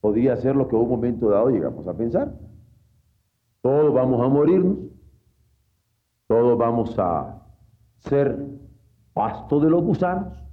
podría 0.00 0.36
ser 0.36 0.56
lo 0.56 0.68
que 0.68 0.76
en 0.76 0.82
un 0.82 0.88
momento 0.88 1.28
dado 1.28 1.50
llegamos 1.50 1.86
a 1.86 1.96
pensar. 1.96 2.32
Todos 3.60 3.92
vamos 3.92 4.20
a 4.24 4.28
morirnos, 4.28 4.78
todos 6.26 6.56
vamos 6.56 6.96
a 6.98 7.42
ser 7.98 8.38
pasto 9.12 9.58
de 9.60 9.70
los 9.70 9.82
gusanos, 9.82 10.44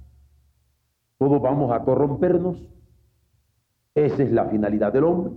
todos 1.18 1.40
vamos 1.40 1.70
a 1.70 1.82
corrompernos, 1.84 2.68
esa 3.94 4.22
es 4.22 4.32
la 4.32 4.46
finalidad 4.46 4.92
del 4.92 5.04
hombre. 5.04 5.32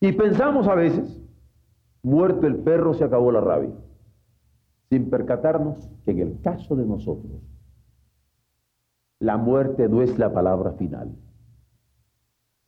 Y 0.00 0.12
pensamos 0.12 0.68
a 0.68 0.74
veces, 0.74 1.20
muerto 2.02 2.46
el 2.46 2.56
perro 2.56 2.94
se 2.94 3.04
acabó 3.04 3.32
la 3.32 3.40
rabia, 3.40 3.74
sin 4.90 5.08
percatarnos 5.08 5.88
que 6.04 6.10
en 6.10 6.18
el 6.18 6.40
caso 6.42 6.74
de 6.74 6.84
nosotros, 6.84 7.40
la 9.20 9.36
muerte 9.36 9.88
no 9.88 10.02
es 10.02 10.18
la 10.18 10.32
palabra 10.32 10.72
final, 10.72 11.12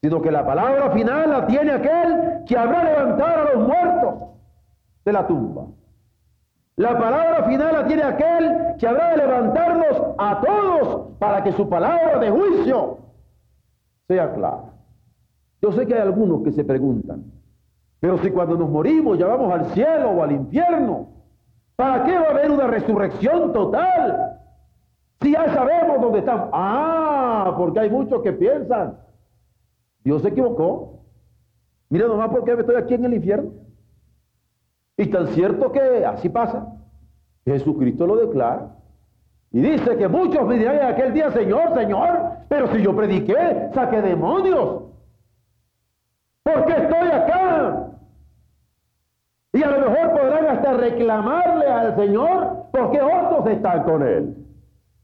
sino 0.00 0.22
que 0.22 0.30
la 0.30 0.46
palabra 0.46 0.90
final 0.92 1.30
la 1.30 1.46
tiene 1.46 1.72
aquel 1.72 2.44
que 2.46 2.56
habrá 2.56 2.84
levantado 2.84 3.40
a 3.40 3.54
los 3.54 3.66
muertos 3.66 4.14
de 5.04 5.12
la 5.12 5.26
tumba. 5.26 5.66
La 6.76 6.96
palabra 6.98 7.44
final 7.44 7.72
la 7.72 7.86
tiene 7.86 8.02
aquel 8.02 8.76
que 8.78 8.86
habrá 8.86 9.10
de 9.10 9.16
levantarnos 9.18 10.14
a 10.16 10.40
todos 10.40 11.18
para 11.18 11.42
que 11.42 11.52
su 11.52 11.68
palabra 11.68 12.18
de 12.18 12.30
juicio 12.30 12.98
sea 14.06 14.32
clara. 14.32 14.72
Yo 15.60 15.72
sé 15.72 15.86
que 15.86 15.94
hay 15.94 16.00
algunos 16.00 16.42
que 16.42 16.52
se 16.52 16.64
preguntan, 16.64 17.24
pero 18.00 18.18
si 18.18 18.30
cuando 18.30 18.56
nos 18.56 18.70
morimos 18.70 19.18
ya 19.18 19.26
vamos 19.26 19.52
al 19.52 19.66
cielo 19.66 20.10
o 20.10 20.22
al 20.22 20.32
infierno, 20.32 21.21
¿para 21.82 22.04
qué 22.04 22.16
va 22.16 22.28
a 22.28 22.30
haber 22.30 22.48
una 22.48 22.68
resurrección 22.68 23.52
total? 23.52 24.38
Si 25.20 25.32
ya 25.32 25.52
sabemos 25.52 26.00
dónde 26.00 26.20
estamos. 26.20 26.48
Ah, 26.52 27.54
porque 27.58 27.80
hay 27.80 27.90
muchos 27.90 28.22
que 28.22 28.32
piensan, 28.32 28.98
Dios 30.04 30.22
se 30.22 30.28
equivocó. 30.28 31.00
Mira 31.88 32.06
nomás 32.06 32.28
por 32.30 32.44
qué 32.44 32.52
estoy 32.52 32.76
aquí 32.76 32.94
en 32.94 33.04
el 33.06 33.14
infierno. 33.14 33.50
Y 34.96 35.06
tan 35.06 35.26
cierto 35.28 35.72
que 35.72 36.06
así 36.06 36.28
pasa. 36.28 36.72
Jesucristo 37.44 38.06
lo 38.06 38.14
declara. 38.14 38.76
Y 39.50 39.60
dice 39.60 39.96
que 39.96 40.06
muchos 40.06 40.46
me 40.46 40.58
dirán 40.58 40.76
en 40.76 40.86
aquel 40.86 41.12
día, 41.12 41.32
Señor, 41.32 41.74
Señor, 41.74 42.46
pero 42.48 42.68
si 42.68 42.80
yo 42.80 42.94
prediqué, 42.94 43.70
saqué 43.74 44.00
demonios. 44.00 44.84
¿Por 46.44 46.64
qué 46.64 46.72
estoy 46.74 47.08
acá? 47.08 47.92
Y 49.52 49.62
a 49.62 49.70
lo 49.70 49.90
mejor 49.90 50.12
podrán 50.12 50.46
hasta 50.46 50.72
al 51.66 51.96
Señor 51.96 52.66
porque 52.72 53.00
otros 53.00 53.46
están 53.46 53.82
con 53.84 54.02
Él. 54.02 54.36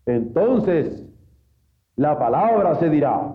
Entonces, 0.07 1.07
la 1.97 2.19
palabra 2.19 2.75
se 2.77 2.89
dirá. 2.89 3.35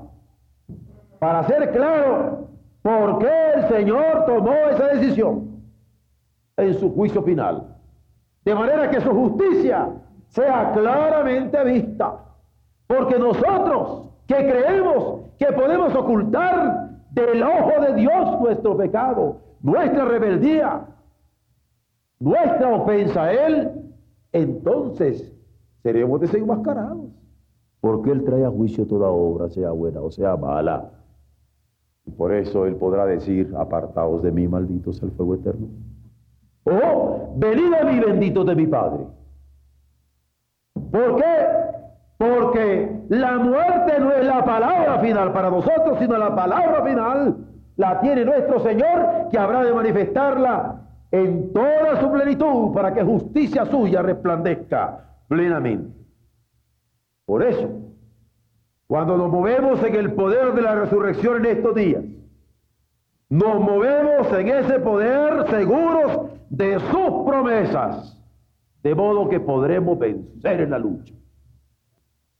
Para 1.19 1.43
ser 1.43 1.71
claro, 1.71 2.43
¿Por 2.83 3.19
qué 3.19 3.31
el 3.55 3.67
Señor 3.69 4.25
tomó 4.25 4.53
esa 4.69 4.87
decisión 4.87 5.63
en 6.57 6.73
su 6.73 6.93
juicio 6.93 7.23
final? 7.23 7.77
De 8.43 8.53
manera 8.53 8.89
que 8.89 8.99
su 8.99 9.09
justicia 9.09 9.87
sea 10.27 10.73
claramente 10.73 11.63
vista. 11.63 12.19
Porque 12.85 13.17
nosotros 13.17 14.09
que 14.27 14.35
creemos 14.35 15.21
que 15.39 15.45
podemos 15.53 15.95
ocultar 15.95 16.89
del 17.11 17.41
ojo 17.41 17.81
de 17.81 17.93
Dios 17.93 18.41
nuestro 18.41 18.75
pecado, 18.75 19.37
nuestra 19.61 20.03
rebeldía, 20.03 20.81
nuestra 22.19 22.75
ofensa 22.75 23.23
a 23.23 23.33
Él, 23.33 23.71
entonces 24.31 25.33
seremos 25.81 26.21
desenmascarados. 26.21 27.09
Porque 27.81 28.11
Él 28.11 28.23
trae 28.23 28.45
a 28.45 28.49
juicio 28.49 28.85
toda 28.87 29.09
obra, 29.09 29.49
sea 29.49 29.71
buena 29.71 30.01
o 30.01 30.09
sea 30.09 30.37
mala. 30.37 30.91
Y 32.05 32.11
por 32.11 32.33
eso 32.33 32.65
Él 32.65 32.75
podrá 32.75 33.05
decir, 33.05 33.53
apartaos 33.57 34.23
de 34.23 34.31
mí, 34.31 34.47
malditos 34.47 35.01
al 35.03 35.11
fuego 35.11 35.35
eterno. 35.35 35.67
Oh, 36.65 37.33
venid 37.35 37.73
a 37.73 37.83
mí, 37.83 37.99
benditos 37.99 38.45
de 38.45 38.55
mi 38.55 38.67
Padre. 38.67 39.05
¿Por 40.91 41.15
qué? 41.17 41.47
Porque 42.17 43.03
la 43.09 43.37
muerte 43.37 43.99
no 43.99 44.11
es 44.13 44.25
la 44.25 44.45
palabra 44.45 44.99
final 44.99 45.33
para 45.33 45.49
nosotros, 45.49 45.99
sino 45.99 46.17
la 46.17 46.33
palabra 46.33 46.83
final 46.83 47.37
la 47.75 47.99
tiene 47.99 48.23
nuestro 48.23 48.59
Señor, 48.61 49.29
que 49.29 49.37
habrá 49.37 49.63
de 49.63 49.73
manifestarla 49.73 50.82
en 51.13 51.53
toda 51.53 52.01
su 52.01 52.11
plenitud 52.11 52.73
para 52.73 52.91
que 52.91 53.03
justicia 53.03 53.67
suya 53.67 54.01
resplandezca 54.01 55.15
plenamente. 55.27 55.95
Por 57.27 57.43
eso, 57.43 57.69
cuando 58.87 59.15
nos 59.15 59.31
movemos 59.31 59.81
en 59.83 59.93
el 59.93 60.13
poder 60.13 60.53
de 60.53 60.63
la 60.63 60.73
resurrección 60.73 61.45
en 61.45 61.57
estos 61.57 61.75
días, 61.75 62.03
nos 63.29 63.59
movemos 63.59 64.33
en 64.33 64.47
ese 64.47 64.79
poder 64.79 65.47
seguros 65.51 66.31
de 66.49 66.79
sus 66.79 67.25
promesas, 67.27 68.19
de 68.81 68.95
modo 68.95 69.29
que 69.29 69.39
podremos 69.39 69.99
vencer 69.99 70.61
en 70.61 70.71
la 70.71 70.79
lucha. 70.79 71.13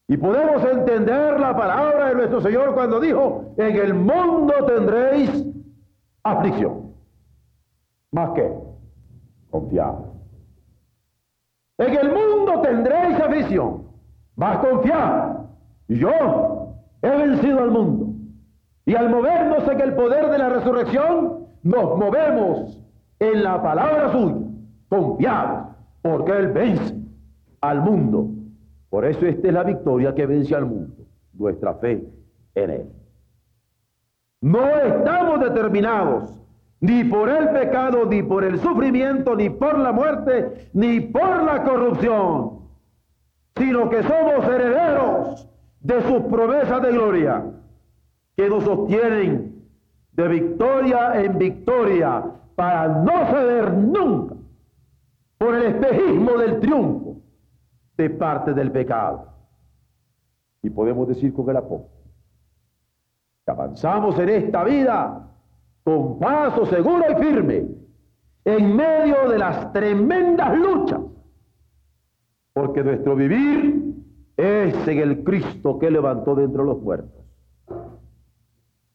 Y 0.08 0.18
podemos 0.18 0.66
entender 0.66 1.40
la 1.40 1.56
palabra 1.56 2.10
de 2.10 2.16
nuestro 2.16 2.42
Señor 2.42 2.74
cuando 2.74 3.00
dijo, 3.00 3.54
en 3.56 3.76
el 3.76 3.94
mundo 3.94 4.66
tendréis 4.66 5.46
aflicción. 6.24 6.83
Más 8.14 8.30
que 8.36 8.48
confiado. 9.50 10.14
En 11.80 11.96
el 11.96 12.10
mundo 12.10 12.62
tendréis 12.62 13.20
aflicción, 13.20 13.88
más 14.36 14.60
confiado. 14.60 15.50
Yo 15.88 16.76
he 17.02 17.10
vencido 17.10 17.60
al 17.60 17.72
mundo. 17.72 18.14
Y 18.86 18.96
al 18.96 19.10
movernos 19.10 19.68
en 19.68 19.82
el 19.82 19.96
poder 19.96 20.30
de 20.30 20.38
la 20.38 20.50
resurrección, 20.50 21.48
nos 21.64 21.98
movemos 21.98 22.80
en 23.20 23.44
la 23.44 23.62
palabra 23.64 24.12
suya, 24.12 24.48
confiados, 24.90 25.76
porque 26.04 26.32
Él 26.34 26.48
vence 26.50 26.96
al 27.62 27.82
mundo. 27.82 28.30
Por 28.90 29.06
eso 29.06 29.26
esta 29.26 29.48
es 29.48 29.54
la 29.54 29.64
victoria 29.64 30.14
que 30.14 30.28
vence 30.28 30.54
al 30.54 30.68
mundo, 30.68 31.04
nuestra 31.34 31.74
fe 31.76 32.08
en 32.54 32.70
Él. 32.70 32.90
No 34.42 34.68
estamos 34.68 35.40
determinados 35.40 36.43
ni 36.84 37.06
por 37.06 37.30
el 37.30 37.48
pecado, 37.52 38.06
ni 38.06 38.22
por 38.22 38.44
el 38.44 38.60
sufrimiento, 38.60 39.38
ni 39.38 39.50
por 39.50 39.80
la 39.80 39.94
muerte, 39.94 40.70
ni 40.74 41.00
por 41.00 41.42
la 41.44 41.64
corrupción, 41.64 42.60
sino 43.56 43.90
que 43.90 44.04
somos 44.04 44.46
herederos 44.46 45.50
de 45.80 46.02
sus 46.02 46.24
promesas 46.24 46.82
de 46.82 46.92
gloria, 46.92 47.46
que 48.36 48.50
nos 48.50 48.66
sostienen 48.66 49.64
de 50.12 50.28
victoria 50.28 51.22
en 51.24 51.38
victoria 51.38 52.22
para 52.54 52.90
no 52.90 53.28
ceder 53.28 53.74
nunca 53.76 54.36
por 55.38 55.56
el 55.56 55.64
espejismo 55.64 56.32
del 56.34 56.60
triunfo 56.60 57.16
de 57.96 58.10
parte 58.10 58.54
del 58.54 58.74
pecado. 58.74 59.30
Y 60.62 60.70
podemos 60.70 61.08
decir 61.08 61.34
con 61.34 61.50
el 61.50 61.56
apóstol, 61.56 61.90
que 63.46 63.52
avanzamos 63.52 64.20
en 64.20 64.28
esta 64.28 64.66
vida 64.66 65.30
con 65.84 66.20
paso 66.20 66.66
seguro 66.66 67.04
y 67.12 67.24
firme, 67.24 67.66
en 68.46 68.76
medio 68.76 69.30
de 69.30 69.38
las 69.38 69.72
tremendas 69.74 70.58
luchas, 70.58 71.00
porque 72.54 72.84
nuestro 72.84 73.16
vivir 73.16 73.84
es 74.38 74.88
en 74.88 75.00
el 75.00 75.24
Cristo 75.24 75.80
que 75.80 75.90
levantó 75.90 76.36
de 76.36 76.44
entre 76.46 76.64
los 76.64 76.80
muertos. 76.82 77.24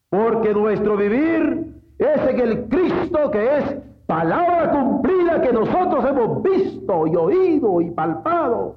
Porque 0.08 0.54
nuestro 0.54 0.96
vivir 0.96 1.74
es 1.98 2.20
en 2.28 2.40
el 2.40 2.68
Cristo 2.68 3.30
que 3.30 3.58
es 3.58 3.76
palabra 4.06 4.70
cumplida 4.70 5.42
que 5.42 5.52
nosotros 5.52 6.04
hemos 6.04 6.42
visto 6.42 7.06
y 7.06 7.16
oído 7.16 7.80
y 7.80 7.90
palpado. 7.90 8.76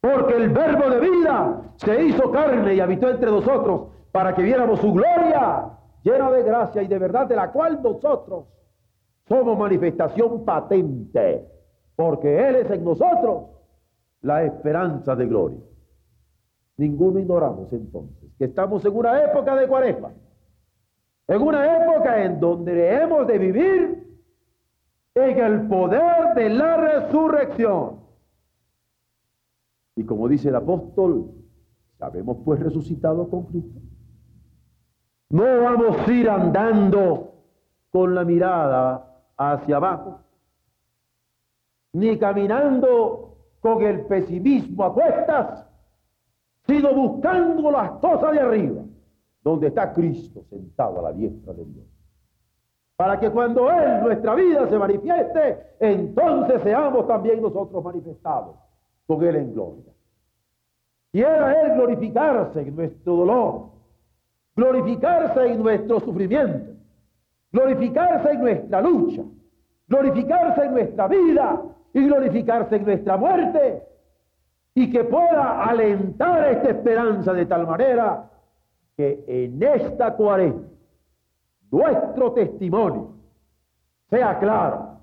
Porque 0.00 0.36
el 0.36 0.50
verbo 0.50 0.90
de 0.90 1.00
vida 1.00 1.62
se 1.76 2.04
hizo 2.04 2.30
carne 2.30 2.74
y 2.74 2.80
habitó 2.80 3.08
entre 3.08 3.30
nosotros 3.30 3.88
para 4.12 4.34
que 4.34 4.42
viéramos 4.42 4.80
su 4.80 4.92
gloria 4.92 5.70
llena 6.04 6.30
de 6.30 6.42
gracia 6.42 6.82
y 6.82 6.86
de 6.86 6.98
verdad, 6.98 7.26
de 7.26 7.34
la 7.34 7.50
cual 7.50 7.82
nosotros 7.82 8.44
somos 9.26 9.58
manifestación 9.58 10.44
patente, 10.44 11.48
porque 11.96 12.48
Él 12.48 12.56
es 12.56 12.70
en 12.70 12.84
nosotros 12.84 13.44
la 14.20 14.44
esperanza 14.44 15.16
de 15.16 15.26
gloria. 15.26 15.60
Ninguno 16.76 17.18
ignoramos 17.18 17.72
entonces 17.72 18.30
que 18.38 18.44
estamos 18.44 18.84
en 18.84 18.96
una 18.96 19.24
época 19.24 19.56
de 19.56 19.66
cuaresma, 19.66 20.12
en 21.26 21.40
una 21.40 21.84
época 21.84 22.22
en 22.22 22.38
donde 22.38 22.96
hemos 22.96 23.26
de 23.26 23.38
vivir 23.38 24.04
en 25.14 25.38
el 25.38 25.68
poder 25.68 26.34
de 26.34 26.50
la 26.50 26.76
resurrección. 26.76 28.00
Y 29.96 30.04
como 30.04 30.28
dice 30.28 30.48
el 30.48 30.56
apóstol, 30.56 31.30
sabemos 31.98 32.38
pues 32.44 32.60
resucitado 32.60 33.30
con 33.30 33.44
Cristo. 33.44 33.80
No 35.30 35.62
vamos 35.62 35.96
a 36.06 36.12
ir 36.12 36.28
andando 36.28 37.32
con 37.90 38.14
la 38.14 38.24
mirada 38.24 39.20
hacia 39.36 39.76
abajo, 39.76 40.20
ni 41.92 42.18
caminando 42.18 43.36
con 43.60 43.82
el 43.82 44.04
pesimismo 44.06 44.84
a 44.84 44.92
cuestas, 44.94 45.66
sino 46.66 46.94
buscando 46.94 47.70
las 47.70 47.92
cosas 47.92 48.32
de 48.32 48.40
arriba, 48.40 48.82
donde 49.42 49.68
está 49.68 49.92
Cristo 49.92 50.44
sentado 50.50 50.98
a 51.00 51.10
la 51.10 51.12
diestra 51.12 51.52
de 51.52 51.64
Dios. 51.64 51.86
Para 52.96 53.18
que 53.18 53.30
cuando 53.30 53.70
Él, 53.70 54.02
nuestra 54.02 54.34
vida, 54.34 54.68
se 54.68 54.78
manifieste, 54.78 55.76
entonces 55.80 56.62
seamos 56.62 57.06
también 57.08 57.42
nosotros 57.42 57.82
manifestados 57.82 58.56
con 59.06 59.22
Él 59.24 59.36
en 59.36 59.52
gloria. 59.52 59.92
Quiera 61.10 61.60
Él 61.60 61.74
glorificarse 61.74 62.60
en 62.60 62.76
nuestro 62.76 63.16
dolor, 63.16 63.73
glorificarse 64.56 65.46
en 65.46 65.62
nuestro 65.62 66.00
sufrimiento, 66.00 66.74
glorificarse 67.52 68.30
en 68.30 68.40
nuestra 68.40 68.80
lucha, 68.80 69.22
glorificarse 69.88 70.64
en 70.64 70.72
nuestra 70.72 71.08
vida 71.08 71.62
y 71.92 72.06
glorificarse 72.06 72.76
en 72.76 72.84
nuestra 72.84 73.16
muerte, 73.16 73.82
y 74.74 74.90
que 74.90 75.04
pueda 75.04 75.64
alentar 75.64 76.48
esta 76.48 76.70
esperanza 76.70 77.32
de 77.32 77.46
tal 77.46 77.66
manera 77.66 78.28
que 78.96 79.24
en 79.26 79.62
esta 79.62 80.14
cuarenta 80.14 80.68
nuestro 81.70 82.32
testimonio 82.32 83.14
sea 84.10 84.38
claro 84.38 84.98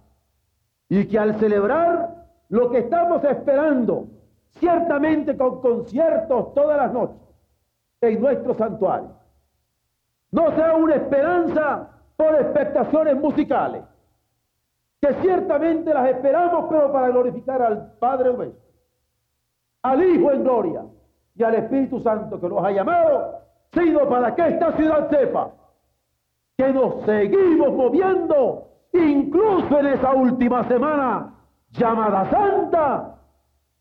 y 0.89 1.05
que 1.05 1.17
al 1.17 1.39
celebrar 1.39 2.27
lo 2.49 2.69
que 2.69 2.79
estamos 2.79 3.23
esperando, 3.23 4.07
ciertamente 4.51 5.37
con 5.37 5.61
conciertos 5.61 6.53
todas 6.53 6.77
las 6.77 6.91
noches 6.91 7.17
en 8.01 8.21
nuestro 8.21 8.53
santuario, 8.55 9.09
no 10.31 10.55
sea 10.55 10.75
una 10.75 10.95
esperanza 10.95 11.89
por 12.15 12.35
expectaciones 12.35 13.17
musicales, 13.17 13.83
que 15.01 15.13
ciertamente 15.15 15.93
las 15.93 16.09
esperamos, 16.09 16.65
pero 16.69 16.91
para 16.91 17.09
glorificar 17.09 17.61
al 17.61 17.93
Padre 17.99 18.33
nuestro, 18.33 18.61
al 19.83 20.03
Hijo 20.03 20.31
en 20.31 20.43
gloria 20.43 20.85
y 21.35 21.43
al 21.43 21.55
Espíritu 21.55 21.99
Santo 21.99 22.39
que 22.39 22.47
nos 22.47 22.63
ha 22.63 22.71
llamado, 22.71 23.39
sino 23.73 24.07
para 24.07 24.33
que 24.35 24.47
esta 24.47 24.71
ciudad 24.73 25.09
sepa 25.09 25.51
que 26.57 26.71
nos 26.71 27.03
seguimos 27.05 27.73
moviendo, 27.73 28.67
incluso 28.93 29.79
en 29.79 29.87
esa 29.87 30.13
última 30.13 30.63
semana 30.67 31.33
llamada 31.71 32.29
Santa, 32.29 33.15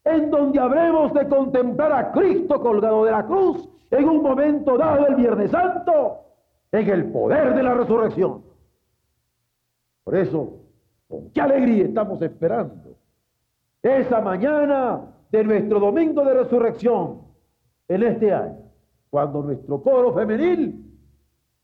en 0.04 0.30
donde 0.30 0.58
habremos 0.58 1.12
de 1.12 1.28
contemplar 1.28 1.92
a 1.92 2.12
Cristo 2.12 2.60
colgado 2.60 3.04
de 3.04 3.10
la 3.10 3.26
cruz 3.26 3.68
en 3.90 4.08
un 4.08 4.22
momento 4.22 4.78
dado 4.78 5.06
el 5.08 5.16
Viernes 5.16 5.50
Santo 5.50 6.29
en 6.72 6.88
el 6.88 7.10
poder 7.10 7.54
de 7.54 7.62
la 7.62 7.74
resurrección. 7.74 8.42
Por 10.04 10.16
eso, 10.16 10.60
con 11.08 11.30
qué 11.30 11.40
alegría 11.40 11.84
estamos 11.84 12.20
esperando 12.22 12.96
esa 13.82 14.20
mañana 14.20 15.00
de 15.30 15.44
nuestro 15.44 15.80
domingo 15.80 16.24
de 16.24 16.34
resurrección 16.34 17.22
en 17.88 18.02
este 18.02 18.32
año, 18.32 18.58
cuando 19.10 19.42
nuestro 19.42 19.82
coro 19.82 20.12
femenil 20.14 20.86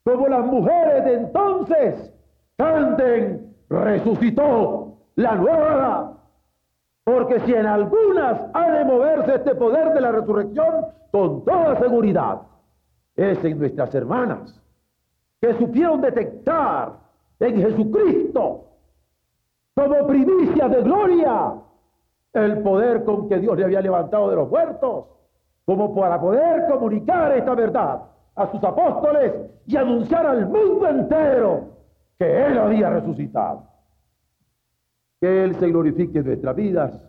como 0.03 0.29
las 0.29 0.47
mujeres 0.47 1.05
de 1.05 1.15
entonces, 1.15 2.13
canten, 2.57 3.57
resucitó 3.69 4.99
la 5.17 5.35
nueva 5.35 6.17
porque 7.07 7.39
si 7.41 7.55
en 7.55 7.67
algunas 7.67 8.41
ha 8.53 8.71
de 8.71 8.85
moverse 8.85 9.37
este 9.37 9.55
poder 9.55 9.95
de 9.95 10.01
la 10.01 10.11
resurrección, 10.11 10.87
con 11.13 11.45
toda 11.45 11.79
seguridad, 11.79 12.43
es 13.15 13.45
en 13.45 13.61
nuestras 13.61 13.95
hermanas, 13.95 14.61
que 15.41 15.55
supieron 15.55 16.01
detectar 16.01 16.99
en 17.41 17.57
Jesucristo, 17.61 18.65
como 19.75 20.07
primicia 20.07 20.69
de 20.69 20.83
gloria, 20.83 21.55
el 22.33 22.63
poder 22.63 23.05
con 23.05 23.29
que 23.29 23.39
Dios 23.39 23.57
le 23.57 23.65
había 23.65 23.81
levantado 23.81 24.31
de 24.31 24.37
los 24.37 24.49
muertos, 24.49 25.07
como 25.65 25.95
para 25.95 26.21
poder 26.21 26.67
comunicar 26.71 27.37
esta 27.37 27.55
verdad 27.55 28.03
a 28.35 28.51
sus 28.51 28.63
apóstoles 28.63 29.33
y 29.67 29.77
anunciar 29.77 30.27
al 30.27 30.47
mundo 30.47 30.87
entero 30.89 31.77
que 32.19 32.47
Él 32.47 32.59
había 32.59 32.91
resucitado. 32.91 33.65
Que 35.21 35.45
Él 35.45 35.55
se 35.57 35.69
glorifique 35.69 36.19
en 36.19 36.27
nuestras 36.27 36.55
vidas 36.55 37.03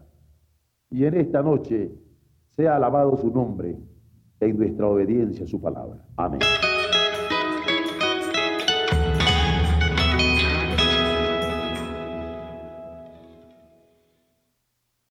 y 0.90 1.06
en 1.06 1.16
esta 1.16 1.42
noche 1.42 1.92
sea 2.50 2.78
alabado 2.78 3.16
su 3.18 3.30
nombre 3.30 3.78
en 4.40 4.58
nuestra 4.58 4.88
obediencia 4.88 5.46
a 5.46 5.48
su 5.48 5.62
palabra. 5.62 6.00
Amén. 6.16 6.40